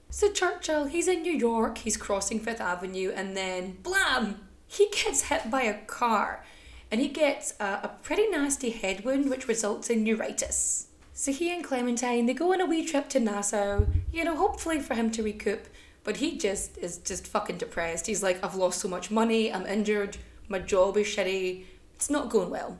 [0.10, 4.48] So Churchill, he's in New York, he's crossing Fifth Avenue, and then blam!
[4.68, 6.44] He gets hit by a car
[6.92, 10.88] and he gets a, a pretty nasty head wound which results in neuritis.
[11.18, 14.82] So he and Clementine, they go on a wee trip to Nassau, you know, hopefully
[14.82, 15.70] for him to recoup,
[16.04, 18.06] but he just is just fucking depressed.
[18.06, 20.18] He's like, I've lost so much money, I'm injured,
[20.50, 21.64] my job is shitty,
[21.94, 22.78] it's not going well.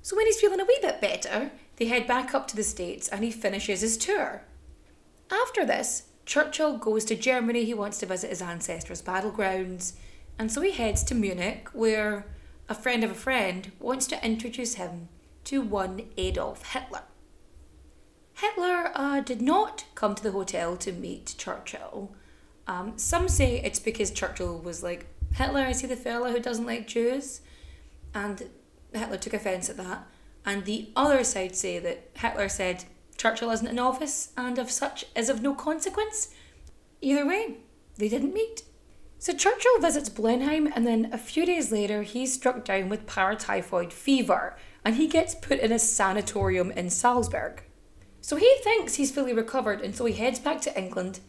[0.00, 3.08] So when he's feeling a wee bit better, they head back up to the States
[3.08, 4.42] and he finishes his tour.
[5.28, 9.94] After this, Churchill goes to Germany, he wants to visit his ancestors' battlegrounds,
[10.38, 12.26] and so he heads to Munich, where
[12.68, 15.08] a friend of a friend wants to introduce him
[15.42, 17.02] to one Adolf Hitler.
[18.40, 22.14] Hitler uh, did not come to the hotel to meet Churchill.
[22.66, 26.64] Um, some say it's because Churchill was like, Hitler, I see the fella who doesn't
[26.64, 27.42] like Jews.
[28.14, 28.48] And
[28.94, 30.06] Hitler took offence at that,
[30.44, 32.84] and the other side say that Hitler said
[33.18, 36.34] Churchill isn't in office and of such is of no consequence.
[37.02, 37.58] Either way,
[37.98, 38.62] they didn't meet.
[39.18, 43.92] So Churchill visits Blenheim, and then a few days later, he's struck down with paratyphoid
[43.92, 47.62] fever and he gets put in a sanatorium in Salzburg.
[48.20, 51.20] So he thinks he's fully recovered, and so he heads back to England.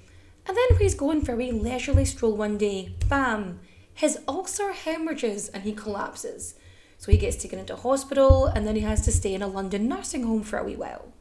[0.47, 3.59] And then he's going for a wee leisurely stroll one day, bam,
[3.93, 6.55] his ulcer hemorrhages and he collapses.
[6.97, 9.87] So he gets taken into hospital and then he has to stay in a London
[9.87, 11.13] nursing home for a wee while.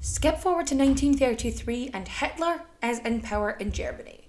[0.00, 4.28] Skip forward to 1933 and Hitler is in power in Germany.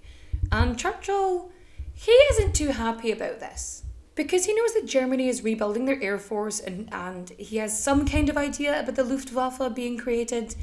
[0.52, 1.50] And Churchill,
[1.94, 3.82] he isn't too happy about this.
[4.14, 8.06] Because he knows that Germany is rebuilding their air force and, and he has some
[8.06, 10.54] kind of idea about the Luftwaffe being created.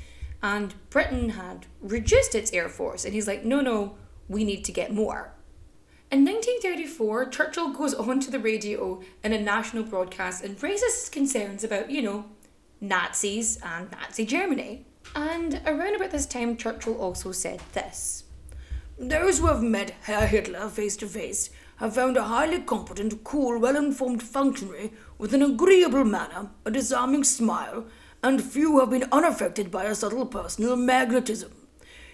[0.43, 3.05] And Britain had reduced its air force.
[3.05, 3.95] And he's like, no, no,
[4.27, 5.33] we need to get more.
[6.11, 11.63] In 1934, Churchill goes onto the radio in a national broadcast and raises his concerns
[11.63, 12.25] about, you know,
[12.81, 14.85] Nazis and Nazi Germany.
[15.15, 18.25] And around about this time, Churchill also said this
[18.99, 23.59] Those who have met Herr Hitler face to face have found a highly competent, cool,
[23.59, 27.85] well informed functionary with an agreeable manner, a disarming smile,
[28.23, 31.51] and few have been unaffected by a subtle personal magnetism.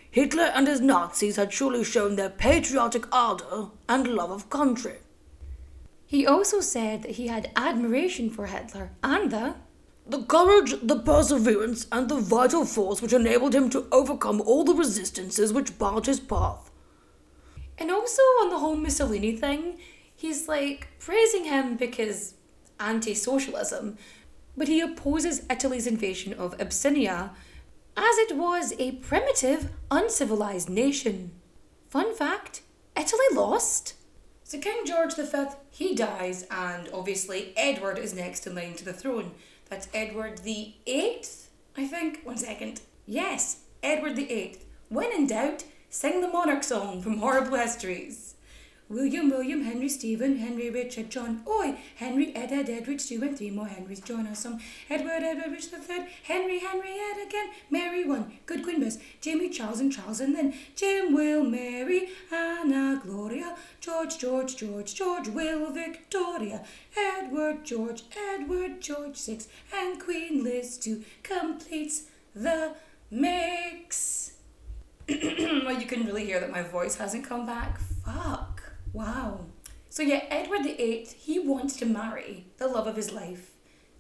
[0.10, 4.98] Hitler and his Nazis had surely shown their patriotic ardour and love of country.
[6.06, 9.56] He also said that he had admiration for Hitler and the
[10.10, 14.74] the courage, the perseverance, and the vital force which enabled him to overcome all the
[14.74, 16.72] resistances which barred his path.
[17.78, 19.78] And also on the whole Mussolini thing,
[20.16, 22.36] he's like praising him because
[22.80, 23.98] anti socialism,
[24.58, 27.32] but he opposes Italy's invasion of Abyssinia
[27.96, 31.32] as it was a primitive, uncivilized nation.
[31.90, 32.62] Fun fact
[32.98, 33.94] Italy lost.
[34.44, 38.94] So King George V, he dies, and obviously Edward is next in line to the
[38.94, 39.32] throne.
[39.70, 42.22] That's Edward the Eighth, I think.
[42.24, 42.82] One second.
[43.06, 44.66] Yes, Edward the Eighth.
[44.90, 48.36] When in doubt, sing the monarch song from Horrible Histories.
[48.90, 53.50] William, William, Henry, Stephen, Henry, Richard, John, Oi, Henry, Ed, Ed, Edward, Stu, and three
[53.50, 54.60] more Henrys, join us some.
[54.90, 59.50] Edward, Edward, Rich the third, Henry, Henry, Ed again, Mary one, good Queen Bess, Jamie,
[59.50, 65.70] Charles, and Charles, and then Jim, Will, Mary, Anna, Gloria, George, George, George, George, Will,
[65.72, 66.64] Victoria,
[66.96, 72.74] Edward, George, Edward, George six, and Queen Liz two completes the
[73.12, 74.32] mix.
[75.10, 77.80] well, you can really hear that my voice hasn't come back.
[78.06, 78.57] Fuck.
[78.98, 79.42] Wow.
[79.90, 83.52] So yeah, Edward VIII, he wants to marry the love of his life,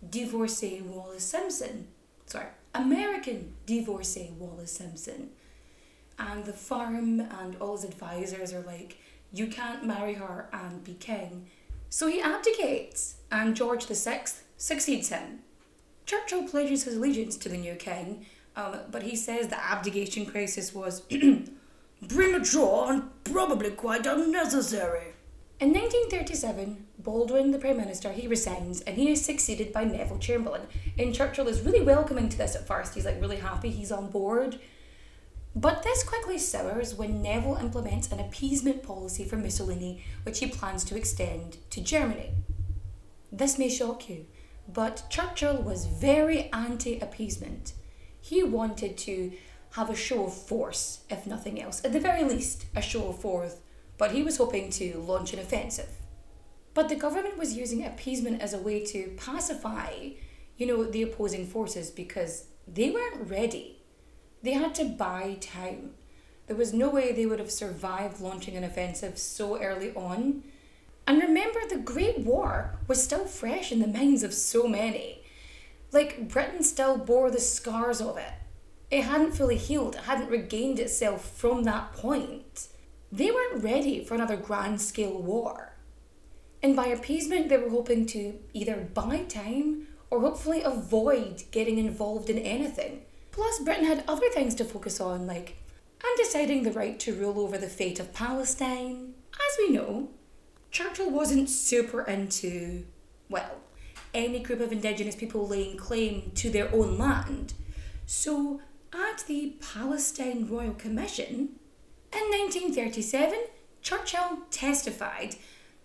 [0.09, 1.89] divorcee Wallis Simpson.
[2.25, 5.29] Sorry, American divorcee Wallis Simpson.
[6.17, 8.97] And the farm and all his advisors are like,
[9.31, 11.45] you can't marry her and be king.
[11.91, 14.25] So he abdicates, and George VI
[14.57, 15.41] succeeds him.
[16.07, 18.25] Churchill pledges his allegiance to the new king,
[18.55, 21.03] um, but he says the abdication crisis was
[22.07, 25.13] premature and probably quite unnecessary.
[25.59, 30.67] In 1937, Baldwin, the Prime Minister, he resigns and he is succeeded by Neville Chamberlain.
[30.99, 32.93] And Churchill is really welcoming to this at first.
[32.93, 34.59] He's like really happy he's on board.
[35.55, 40.83] But this quickly sours when Neville implements an appeasement policy for Mussolini, which he plans
[40.83, 42.33] to extend to Germany.
[43.31, 44.27] This may shock you,
[44.71, 47.73] but Churchill was very anti appeasement.
[48.21, 49.31] He wanted to
[49.77, 51.85] have a show of force, if nothing else.
[51.85, 53.57] At the very least, a show of force,
[53.99, 55.89] but he was hoping to launch an offensive.
[56.73, 59.91] But the government was using appeasement as a way to pacify,
[60.57, 63.77] you know, the opposing forces because they weren't ready.
[64.41, 65.91] They had to buy time.
[66.47, 70.41] There was no way they would have survived launching an offensive so early on.
[71.05, 75.21] And remember, the Great War was still fresh in the minds of so many.
[75.91, 78.33] Like, Britain still bore the scars of it
[78.89, 82.67] it hadn't fully healed, it hadn't regained itself from that point.
[83.11, 85.73] They weren't ready for another grand scale war.
[86.63, 92.29] And by appeasement, they were hoping to either buy time or hopefully avoid getting involved
[92.29, 93.01] in anything.
[93.31, 95.57] Plus, Britain had other things to focus on, like
[96.03, 99.13] undeciding the right to rule over the fate of Palestine.
[99.33, 100.09] As we know,
[100.71, 102.85] Churchill wasn't super into,
[103.29, 103.57] well,
[104.13, 107.53] any group of indigenous people laying claim to their own land.
[108.05, 108.61] So
[108.93, 111.57] at the Palestine Royal Commission,
[112.13, 113.39] in 1937,
[113.81, 115.35] Churchill testified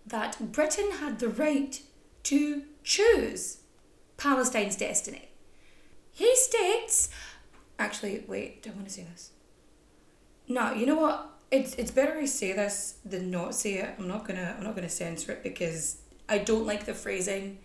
[0.05, 1.81] that Britain had the right
[2.23, 3.57] to choose
[4.17, 5.29] Palestine's destiny.
[6.11, 7.09] He states,
[7.79, 9.31] actually, wait, do I want to say this?
[10.47, 11.29] No, you know what?
[11.51, 13.95] It's it's better I say this than not say it.
[13.97, 15.97] I'm not gonna I'm not gonna censor it because
[16.27, 17.59] I don't like the phrasing.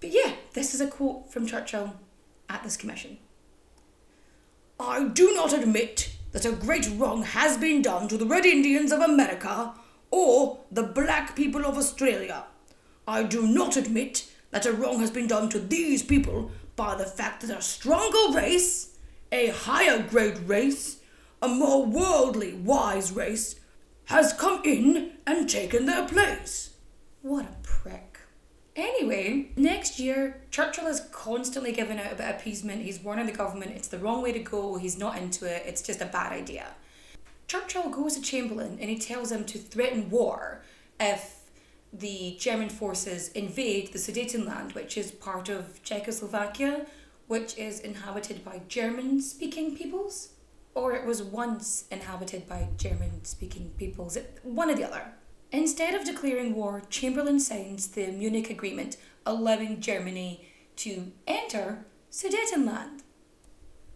[0.00, 1.94] But yeah, this is a quote from Churchill
[2.48, 3.18] at this commission.
[4.78, 8.90] I do not admit that a great wrong has been done to the Red Indians
[8.90, 9.72] of America
[10.10, 12.44] or the black people of Australia.
[13.06, 17.04] I do not admit that a wrong has been done to these people by the
[17.04, 18.96] fact that a stronger race,
[19.30, 20.98] a higher grade race,
[21.40, 23.60] a more worldly wise race,
[24.06, 26.70] has come in and taken their place.
[27.22, 28.13] What a prick.
[28.76, 32.82] Anyway, next year, Churchill is constantly giving out about appeasement.
[32.82, 35.82] He's warning the government it's the wrong way to go, he's not into it, it's
[35.82, 36.66] just a bad idea.
[37.46, 40.62] Churchill goes to Chamberlain and he tells him to threaten war
[40.98, 41.40] if
[41.92, 46.86] the German forces invade the Sudetenland, which is part of Czechoslovakia,
[47.28, 50.30] which is inhabited by German speaking peoples.
[50.74, 55.12] Or it was once inhabited by German speaking peoples, one or the other.
[55.54, 63.02] Instead of declaring war, Chamberlain signs the Munich Agreement allowing Germany to enter Sudetenland,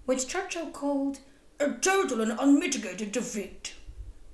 [0.06, 1.18] which Churchill called
[1.58, 3.74] a total and unmitigated defeat.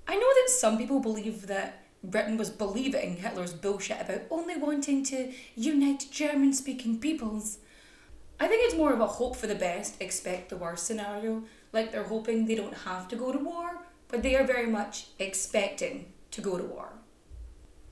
[0.06, 5.02] I know that some people believe that Britain was believing Hitler's bullshit about only wanting
[5.04, 7.56] to unite German speaking peoples.
[8.38, 11.44] I think it's more of a hope for the best, expect the worst scenario.
[11.72, 15.06] Like they're hoping they don't have to go to war, but they are very much
[15.18, 16.92] expecting to go to war.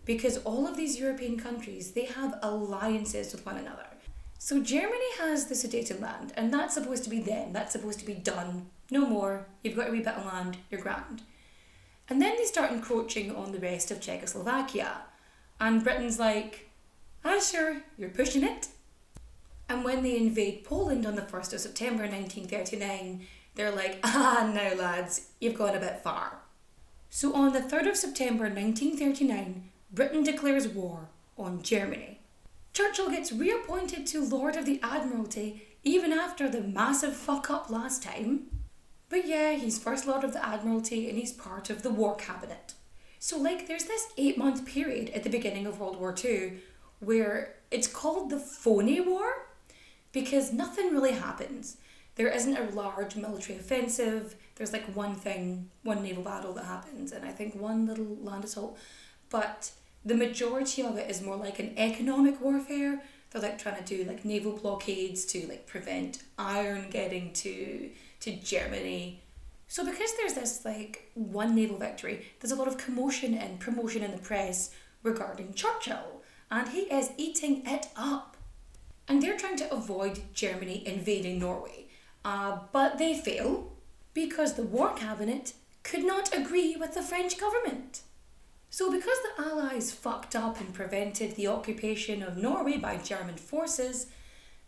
[0.05, 3.86] Because all of these European countries, they have alliances with one another.
[4.38, 7.53] So Germany has the Sudetenland, and that's supposed to be them.
[7.53, 8.66] That's supposed to be done.
[8.90, 9.46] No more.
[9.62, 10.57] You've got a wee bit of land.
[10.70, 11.22] You're grand.
[12.09, 15.03] And then they start encroaching on the rest of Czechoslovakia.
[15.61, 16.68] And Britain's like,
[17.24, 18.68] ah, sure, you're pushing it.
[19.68, 24.74] And when they invade Poland on the 1st of September 1939, they're like, ah, now
[24.74, 26.38] lads, you've gone a bit far.
[27.09, 32.20] So on the 3rd of September 1939, Britain declares war on Germany.
[32.72, 38.03] Churchill gets reappointed to Lord of the Admiralty even after the massive fuck up last
[38.03, 38.47] time.
[39.11, 42.72] But yeah, he's First Lord of the Admiralty and he's part of the War Cabinet.
[43.18, 46.55] So, like, there's this eight month period at the beginning of World War II
[47.01, 49.49] where it's called the phony war
[50.12, 51.76] because nothing really happens.
[52.14, 54.36] There isn't a large military offensive.
[54.55, 58.45] There's like one thing, one naval battle that happens, and I think one little land
[58.45, 58.78] assault.
[59.30, 59.72] But
[60.05, 63.03] the majority of it is more like an economic warfare.
[63.30, 67.90] They're like trying to do like naval blockades to like prevent iron getting to
[68.20, 69.22] to Germany.
[69.68, 74.03] So because there's this like one naval victory, there's a lot of commotion and promotion
[74.03, 74.70] in the press
[75.03, 78.36] regarding Churchill, and he is eating it up.
[79.09, 81.86] And they're trying to avoid Germany invading Norway,
[82.24, 83.72] uh, but they fail
[84.14, 88.03] because the War Cabinet could not agree with the French government.
[88.74, 94.06] So, because the Allies fucked up and prevented the occupation of Norway by German forces,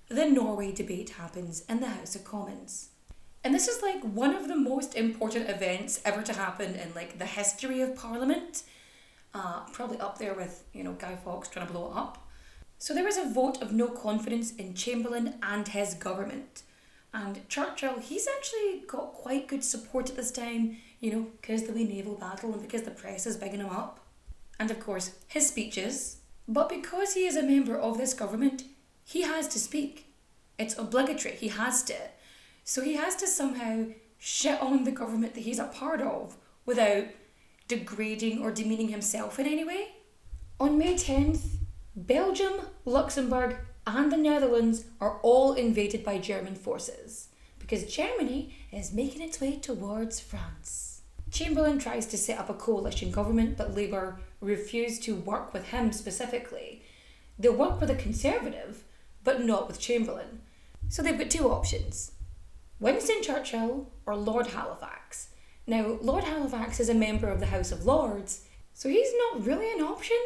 [0.08, 2.90] the Norway debate happens in the House of Commons.
[3.42, 7.18] And this is like one of the most important events ever to happen in like
[7.18, 8.64] the history of Parliament.
[9.32, 12.28] Uh, probably up there with, you know, Guy Fawkes trying to blow it up.
[12.78, 16.62] So there was a vote of no confidence in Chamberlain and his government.
[17.14, 21.72] And Churchill, he's actually got quite good support at this time, you know, because the
[21.74, 24.00] wee naval battle and because the press is bigging him up.
[24.58, 26.16] And of course, his speeches.
[26.48, 28.64] But because he is a member of this government,
[29.04, 30.06] he has to speak.
[30.58, 31.96] It's obligatory, he has to.
[32.64, 33.88] So he has to somehow
[34.18, 37.04] shit on the government that he's a part of without
[37.68, 39.88] degrading or demeaning himself in any way.
[40.58, 41.56] On May 10th,
[41.94, 42.54] Belgium,
[42.86, 47.28] Luxembourg, and the Netherlands are all invaded by German forces
[47.58, 50.93] because Germany is making its way towards France.
[51.34, 55.90] Chamberlain tries to set up a coalition government, but Labour refuse to work with him
[55.90, 56.82] specifically.
[57.36, 58.84] They'll work with a Conservative,
[59.24, 60.42] but not with Chamberlain.
[60.88, 62.12] So they've got two options
[62.78, 65.30] Winston Churchill or Lord Halifax.
[65.66, 69.72] Now, Lord Halifax is a member of the House of Lords, so he's not really
[69.72, 70.20] an option.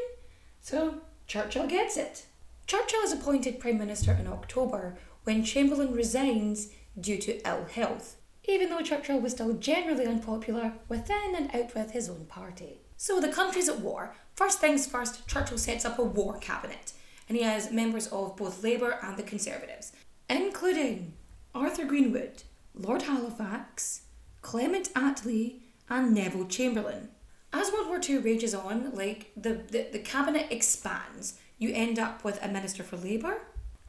[0.61, 2.27] So Churchill gets it.
[2.67, 6.69] Churchill is appointed Prime Minister in October when Chamberlain resigns
[7.01, 8.17] due to ill health,
[8.49, 12.81] even though Churchill was still generally unpopular within and out with his own party.
[12.97, 14.15] So the country's at war.
[14.35, 16.93] First things first, Churchill sets up a war cabinet,
[17.29, 19.93] and he has members of both Labour and the Conservatives,
[20.31, 21.13] including
[21.55, 22.43] Arthur Greenwood,
[22.75, 24.03] Lord Halifax,
[24.41, 25.61] Clement Attlee,
[25.91, 27.11] and Neville Chamberlain.
[27.53, 32.25] As World War II rages on, like the, the, the cabinet expands, you end up
[32.25, 33.43] with a Minister for Labour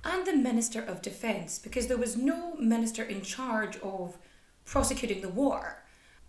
[0.03, 4.17] and the Minister of Defence because there was no minister in charge of
[4.69, 5.83] prosecuting the war.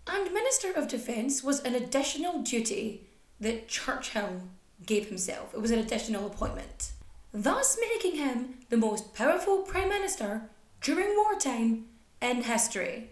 [0.07, 3.07] And Minister of Defence was an additional duty
[3.39, 4.41] that Churchill
[4.85, 5.53] gave himself.
[5.53, 6.91] It was an additional appointment,
[7.31, 10.49] thus making him the most powerful Prime Minister
[10.81, 11.85] during wartime
[12.21, 13.11] in history.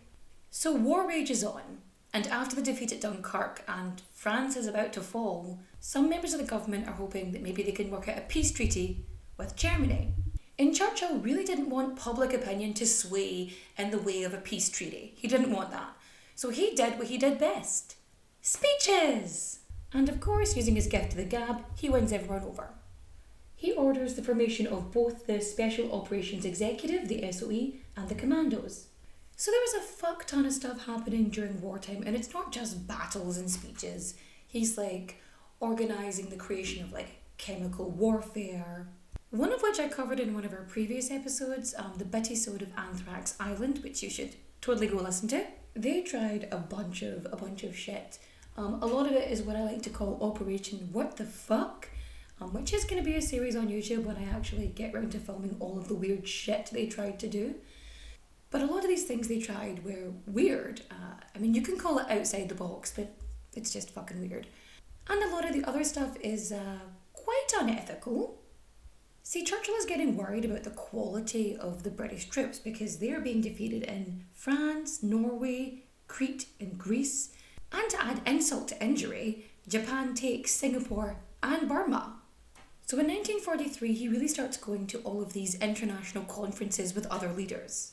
[0.49, 1.61] So war rages on,
[2.11, 6.39] and after the defeat at Dunkirk and France is about to fall, some members of
[6.39, 9.05] the government are hoping that maybe they can work out a peace treaty
[9.37, 10.13] with Germany.
[10.59, 14.69] And Churchill really didn't want public opinion to sway in the way of a peace
[14.69, 15.13] treaty.
[15.15, 15.95] He didn't want that.
[16.35, 17.95] So he did what he did best
[18.41, 19.59] speeches!
[19.93, 22.71] And of course, using his gift to the gab, he wins everyone over.
[23.55, 28.87] He orders the formation of both the Special Operations Executive, the SOE, and the Commandos.
[29.35, 32.87] So there was a fuck ton of stuff happening during wartime, and it's not just
[32.87, 34.15] battles and speeches.
[34.47, 35.21] He's like
[35.59, 38.87] organizing the creation of like chemical warfare.
[39.31, 42.63] One of which I covered in one of our previous episodes, um, the Bitty Sode
[42.63, 45.45] of Anthrax Island, which you should totally go listen to.
[45.75, 48.17] They tried a bunch of a bunch of shit.
[48.57, 51.89] Um, a lot of it is what I like to call Operation What the Fuck,
[52.41, 55.11] um, which is going to be a series on YouTube when I actually get round
[55.11, 57.53] to filming all of the weird shit they tried to do.
[58.49, 60.81] But a lot of these things they tried were weird.
[60.89, 63.15] Uh, I mean, you can call it outside the box, but
[63.55, 64.47] it's just fucking weird.
[65.07, 66.79] And a lot of the other stuff is uh,
[67.13, 68.39] quite unethical.
[69.29, 73.41] See, Churchill is getting worried about the quality of the British troops because they're being
[73.41, 77.31] defeated in France, Norway, Crete, and Greece.
[77.71, 82.15] And to add insult to injury, Japan takes Singapore and Burma.
[82.87, 87.31] So in 1943, he really starts going to all of these international conferences with other
[87.31, 87.91] leaders.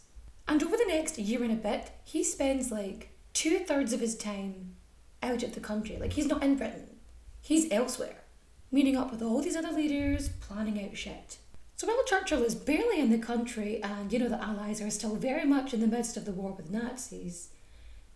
[0.49, 4.17] And over the next year and a bit, he spends like two thirds of his
[4.17, 4.77] time
[5.23, 5.99] out of the country.
[6.01, 6.97] Like he's not in Britain,
[7.43, 8.23] he's elsewhere,
[8.71, 11.39] meeting up with all these other leaders, planning out shit.
[11.77, 15.17] So while Churchill is barely in the country and, you know, the Allies are still
[15.17, 17.51] very much in the midst of the war with Nazis,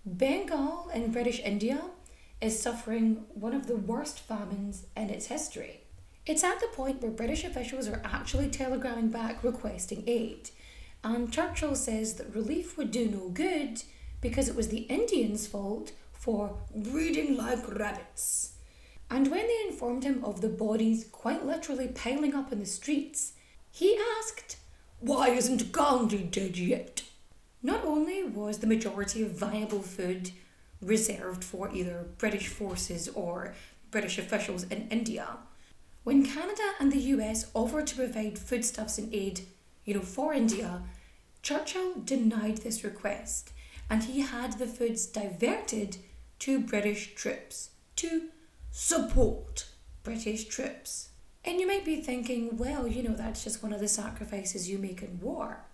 [0.07, 1.83] Bengal in British India
[2.41, 5.81] is suffering one of the worst famines in its history.
[6.25, 10.51] It's at the point where British officials are actually telegramming back requesting aid,
[11.05, 13.83] and Churchill says that relief would do no good
[14.21, 18.50] because it was the Indians' fault for breeding like rabbits.
[19.11, 23.33] And when they informed him of the bodies quite literally piling up in the streets,
[23.73, 24.57] he asked,
[25.01, 27.03] Why isn't Gandhi dead yet?
[27.63, 30.31] Not only was the majority of viable food
[30.81, 33.55] reserved for either British forces or
[33.91, 35.39] British officials in India,
[36.05, 39.41] when Canada and the US offered to provide foodstuffs and aid,
[39.85, 40.83] you know, for India,
[41.43, 43.51] Churchill denied this request
[43.91, 45.97] and he had the foods diverted
[46.39, 48.29] to British troops to
[48.71, 49.67] support
[50.03, 51.11] British troops.
[51.45, 54.79] And you might be thinking, well, you know, that's just one of the sacrifices you
[54.79, 55.65] make in war.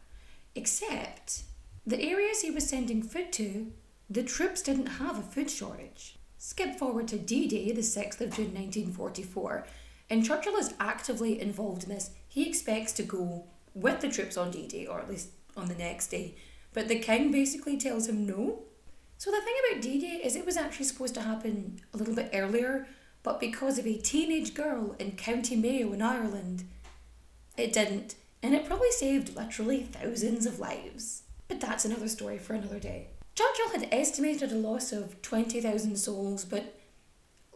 [0.54, 1.42] Except
[1.86, 3.72] the areas he was sending food to,
[4.08, 6.16] the troops didn't have a food shortage.
[6.38, 9.66] Skip forward to D Day, the 6th of June 1944,
[10.08, 12.10] and Churchill is actively involved in this.
[12.28, 13.44] He expects to go
[13.74, 16.34] with the troops on D Day, or at least on the next day,
[16.72, 18.62] but the King basically tells him no.
[19.18, 22.14] So the thing about D Day is it was actually supposed to happen a little
[22.14, 22.86] bit earlier,
[23.22, 26.64] but because of a teenage girl in County Mayo in Ireland,
[27.56, 31.22] it didn't, and it probably saved literally thousands of lives.
[31.48, 33.08] But that's another story for another day.
[33.34, 36.78] Churchill had estimated a loss of 20,000 souls, but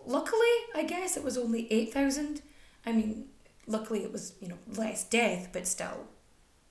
[0.06, 0.40] luckily,
[0.74, 2.42] I guess it was only 8,000.
[2.86, 3.26] I mean,
[3.66, 6.06] luckily it was, you know, less death, but still,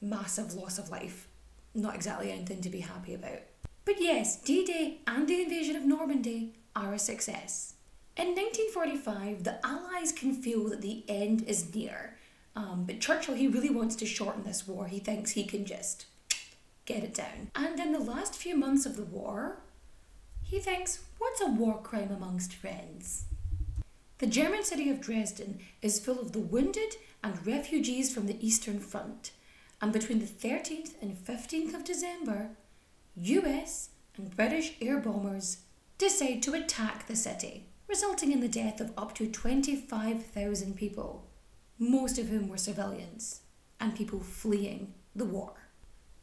[0.02, 1.28] massive loss of life.
[1.74, 3.42] Not exactly anything to be happy about.
[3.90, 7.74] But yes, D Day and the invasion of Normandy are a success.
[8.16, 12.16] In 1945, the Allies can feel that the end is near,
[12.56, 14.86] um, but Churchill, he really wants to shorten this war.
[14.86, 16.06] He thinks he can just
[16.86, 17.50] get it down.
[17.56, 19.58] And in the last few months of the war,
[20.44, 23.24] he thinks, what's a war crime amongst friends?
[24.20, 28.80] The German city of Dresden is full of the wounded and refugees from the Eastern
[28.80, 29.32] Front,
[29.82, 32.52] and between the 13th and 15th of December,
[33.16, 35.60] US and British air bombers
[35.98, 41.28] decide to attack the city resulting in the death of up to 25,000 people,
[41.80, 43.42] most of whom were civilians
[43.80, 45.54] and people fleeing the war.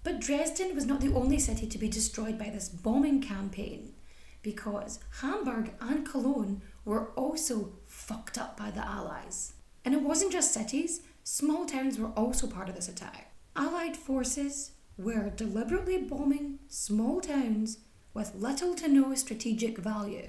[0.04, 3.94] But Dresden was not the only city to be destroyed by this bombing campaign,
[4.42, 9.54] because Hamburg and Cologne were also fucked up by the Allies.
[9.84, 13.32] And it wasn't just cities, small towns were also part of this attack.
[13.56, 17.78] Allied forces were deliberately bombing small towns
[18.14, 20.28] with little to no strategic value.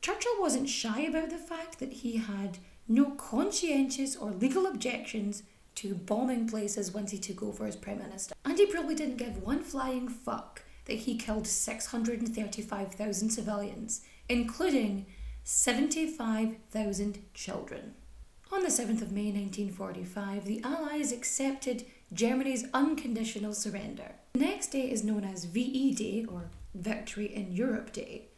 [0.00, 2.58] Churchill wasn't shy about the fact that he had
[2.88, 5.42] no conscientious or legal objections
[5.76, 8.34] to bombing places once he took over as Prime Minister.
[8.44, 15.06] And he probably didn't give one flying fuck that he killed 635,000 civilians, including
[15.44, 17.94] 75,000 children.
[18.52, 24.16] On the 7th of May 1945, the Allies accepted Germany's unconditional surrender.
[24.32, 28.28] The next day is known as VE Day, or Victory in Europe Day,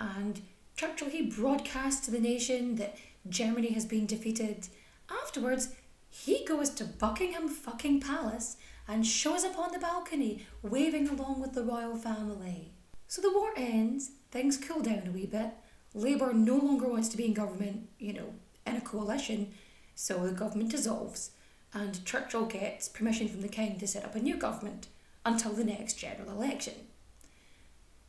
[0.00, 0.40] and
[0.76, 2.96] Churchill he broadcast to the nation that
[3.28, 4.66] Germany has been defeated.
[5.08, 5.74] Afterwards,
[6.08, 8.56] he goes to Buckingham fucking Palace
[8.88, 12.72] and shows up on the balcony, waving along with the royal family.
[13.06, 15.50] So the war ends, things cool down a wee bit.
[15.94, 18.34] Labour no longer wants to be in government, you know,
[18.66, 19.52] in a coalition,
[19.94, 21.30] so the government dissolves,
[21.74, 24.88] and Churchill gets permission from the King to set up a new government
[25.24, 26.74] until the next general election.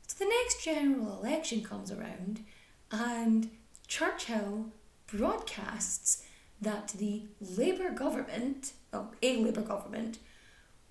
[0.07, 2.44] So the next general election comes around,
[2.91, 3.49] and
[3.88, 4.68] Churchill
[5.07, 6.23] broadcasts
[6.61, 10.19] that the Labour government, oh, a Labour government,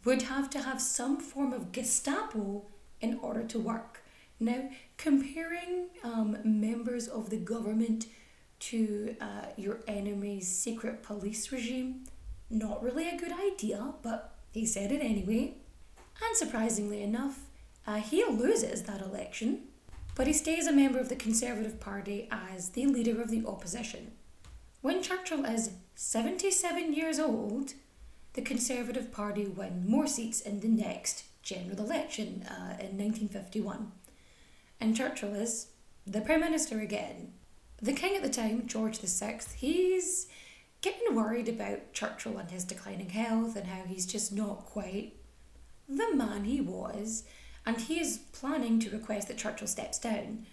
[0.05, 2.65] would have to have some form of Gestapo
[3.01, 4.03] in order to work.
[4.41, 8.07] Now, comparing um, members of the government
[8.61, 12.05] to uh, your enemy's secret police regime,
[12.53, 15.55] not really a good idea, but he said it anyway.
[16.25, 17.41] And surprisingly enough,
[17.87, 19.63] uh, he loses that election,
[20.15, 24.13] but he stays a member of the Conservative Party as the leader of the opposition.
[24.83, 27.75] When Churchill is 77 years old,
[28.35, 33.93] the Conservative Party win more seats in the next general election uh, in 1951.
[34.81, 35.69] And Churchill is
[36.07, 37.33] the Prime Minister again.
[37.81, 40.29] The King at the time, George VI, he's
[40.83, 45.17] getting worried about Churchill and his declining health and how he's just not quite
[45.89, 47.25] the man he was,
[47.65, 50.47] and he is planning to request that Churchill steps down.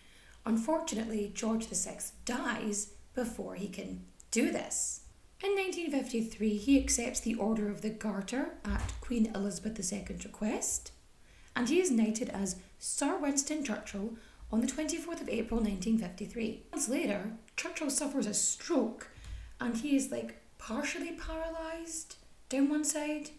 [0.45, 5.01] Unfortunately, George VI dies before he can do this.
[5.41, 10.91] In 1953, he accepts the Order of the Garter at Queen Elizabeth II's request,
[11.55, 14.15] and he is knighted as Sir Winston Churchill
[14.51, 16.63] on the 24th of April 1953.
[16.71, 19.09] Months later, Churchill suffers a stroke
[19.59, 22.17] and he is like partially paralysed
[22.49, 23.31] down one side.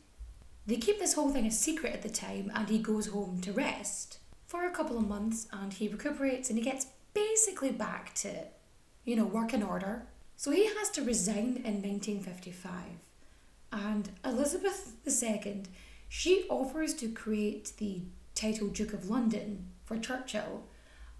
[0.66, 3.52] They keep this whole thing a secret at the time and he goes home to
[3.52, 8.44] rest for a couple of months and he recuperates and he gets basically back to,
[9.05, 10.06] you know, working order.
[10.36, 12.72] So he has to resign in 1955.
[13.72, 15.62] And Elizabeth II,
[16.09, 18.02] she offers to create the
[18.34, 20.64] title Duke of London for Churchill,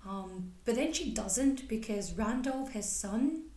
[0.07, 3.50] um, but then she doesn't because Randolph, his son,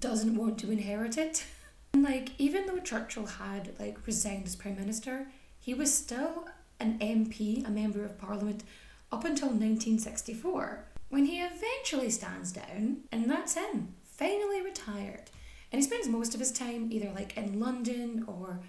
[0.00, 1.44] doesn't want to inherit it.
[1.92, 5.28] And like, even though Churchill had like resigned as Prime Minister,
[5.60, 6.46] he was still
[6.80, 8.64] an MP, a Member of Parliament,
[9.12, 15.30] up until 1964, when he eventually stands down, and that's him, finally retired.
[15.70, 18.60] And he spends most of his time either like in London or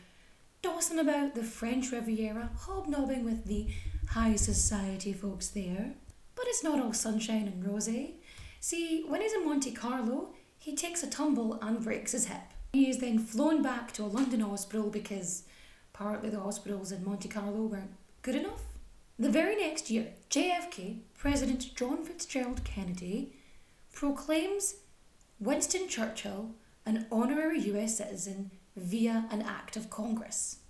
[0.62, 3.68] dossing about the French Riviera, hobnobbing with the
[4.10, 5.94] high society folks there.
[6.36, 8.16] But it's not all sunshine and rosy.
[8.60, 10.30] See, when he's in Monte Carlo,
[10.66, 12.42] he takes a tumble and breaks his hip.
[12.74, 15.44] He is then flown back to a London hospital because
[15.94, 17.94] apparently the hospitals in Monte Carlo weren't
[18.24, 18.64] good enough.
[19.20, 23.36] The very next year, JFK, President John Fitzgerald Kennedy,
[23.94, 24.78] proclaims
[25.40, 30.62] Winston Churchill an honorary US citizen via an act of Congress.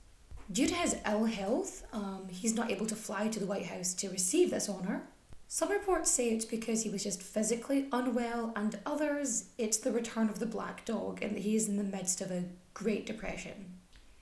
[0.51, 3.93] Due to his ill health, um, he's not able to fly to the White House
[3.93, 5.07] to receive this honour.
[5.47, 10.30] Some reports say it's because he was just physically unwell, and others it's the return
[10.30, 13.77] of the black dog and that he is in the midst of a Great Depression.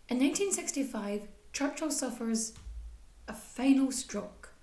[0.09, 2.53] In 1965, Churchill suffers
[3.27, 4.53] a final stroke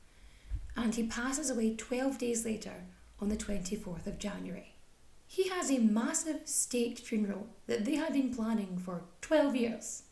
[0.77, 2.85] and he passes away 12 days later
[3.21, 4.75] on the 24th of January.
[5.27, 10.03] He has a massive state funeral that they had been planning for 12 years.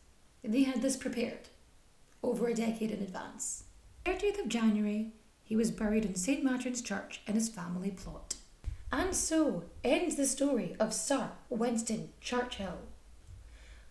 [0.43, 1.49] They had this prepared
[2.23, 3.63] over a decade in advance.
[4.05, 5.11] 30th of January,
[5.49, 6.43] he was buried in St.
[6.43, 8.35] Martin's Church in his family plot.
[8.91, 12.77] And so ends the story of Sir Winston Churchill.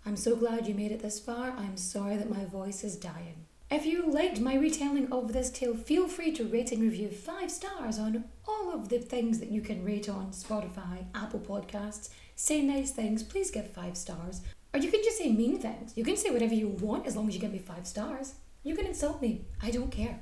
[0.07, 1.51] I'm so glad you made it this far.
[1.51, 3.47] I'm sorry that my voice is dying.
[3.73, 7.51] If you liked my retelling of this tale, feel free to rate and review five
[7.51, 12.11] stars on all of the things that you can rate on Spotify, Apple Podcasts.
[12.37, 14.43] Say nice things, please give five stars.
[14.73, 15.93] Or you can just say mean things.
[15.97, 18.35] You can say whatever you want as long as you give me five stars.
[18.63, 20.21] You can insult me, I don't care.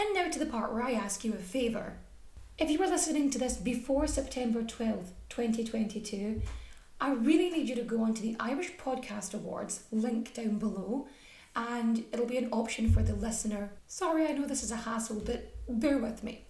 [0.00, 1.98] And now to the part where I ask you a favour.
[2.56, 6.40] If you were listening to this before September 12th, 2022,
[6.98, 11.06] I really need you to go onto the Irish Podcast Awards, link down below,
[11.54, 13.72] and it'll be an option for the listener.
[13.88, 16.46] Sorry, I know this is a hassle, but bear with me.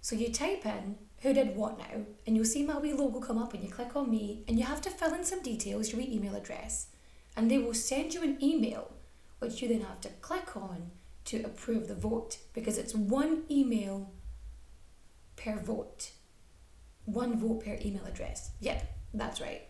[0.00, 3.38] So you type in who did what now, and you'll see my wee logo come
[3.38, 6.00] up, and you click on me, and you have to fill in some details, your
[6.00, 6.88] wee email address,
[7.36, 8.90] and they will send you an email,
[9.38, 10.90] which you then have to click on
[11.26, 14.10] to approve the vote because it's one email
[15.36, 16.10] per vote.
[17.06, 18.50] One vote per email address.
[18.60, 19.62] Yep, that's right.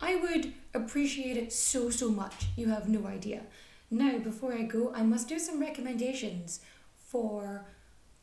[0.00, 2.46] I would appreciate it so, so much.
[2.56, 3.42] You have no idea.
[3.90, 6.60] Now, before I go, I must do some recommendations
[6.96, 7.66] for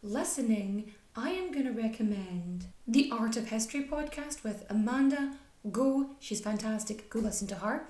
[0.02, 0.94] listening.
[1.16, 5.34] I am going to recommend the Art of History podcast with Amanda
[5.72, 6.12] Go.
[6.20, 7.10] She's fantastic.
[7.10, 7.88] Go listen to her.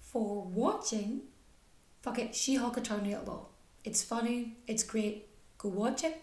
[0.00, 1.22] for watching,
[2.02, 3.46] fuck it, She Hulk Attorney at Law.
[3.84, 5.28] It's funny, it's great,
[5.58, 6.22] go watch it.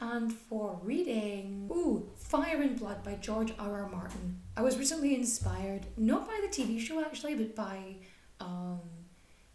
[0.00, 3.82] And for reading, ooh, Fire and Blood by George R.
[3.82, 3.88] R.
[3.88, 4.40] Martin.
[4.56, 7.96] I was recently inspired, not by the TV show actually, but by,
[8.40, 8.80] um,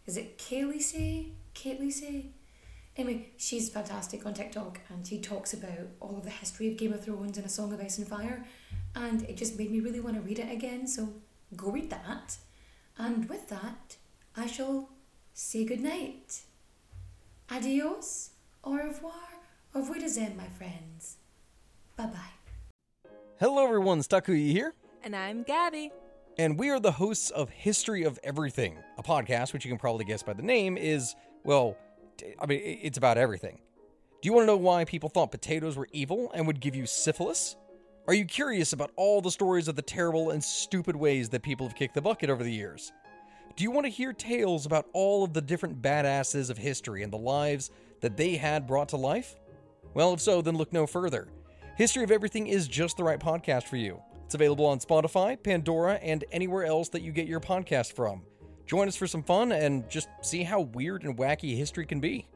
[0.06, 1.32] is it Kaylee Say?
[1.54, 2.26] Kaylee Say?
[2.96, 6.94] Anyway, she's fantastic on TikTok and she talks about all of the history of Game
[6.94, 8.46] of Thrones and A Song of Ice and Fire.
[8.94, 11.12] And it just made me really want to read it again, so
[11.54, 12.38] go read that.
[12.96, 13.96] And with that,
[14.34, 14.88] I shall
[15.34, 16.40] say goodnight.
[17.48, 18.30] Adios,
[18.64, 19.14] au revoir,
[19.74, 19.98] au revoir,
[20.36, 21.18] my friends.
[21.96, 23.10] Bye bye.
[23.38, 24.00] Hello, everyone.
[24.00, 24.74] Stakuyi here.
[25.04, 25.92] And I'm Gabby.
[26.38, 30.04] And we are the hosts of History of Everything, a podcast which you can probably
[30.04, 31.14] guess by the name is,
[31.44, 31.76] well,
[32.40, 33.60] I mean, it's about everything.
[34.20, 36.84] Do you want to know why people thought potatoes were evil and would give you
[36.84, 37.54] syphilis?
[38.08, 41.66] Are you curious about all the stories of the terrible and stupid ways that people
[41.68, 42.92] have kicked the bucket over the years?
[43.56, 47.10] Do you want to hear tales about all of the different badasses of history and
[47.10, 47.70] the lives
[48.02, 49.34] that they had brought to life?
[49.94, 51.28] Well, if so, then look no further.
[51.78, 54.02] History of Everything is just the right podcast for you.
[54.26, 58.20] It's available on Spotify, Pandora, and anywhere else that you get your podcast from.
[58.66, 62.28] Join us for some fun and just see how weird and wacky history can be.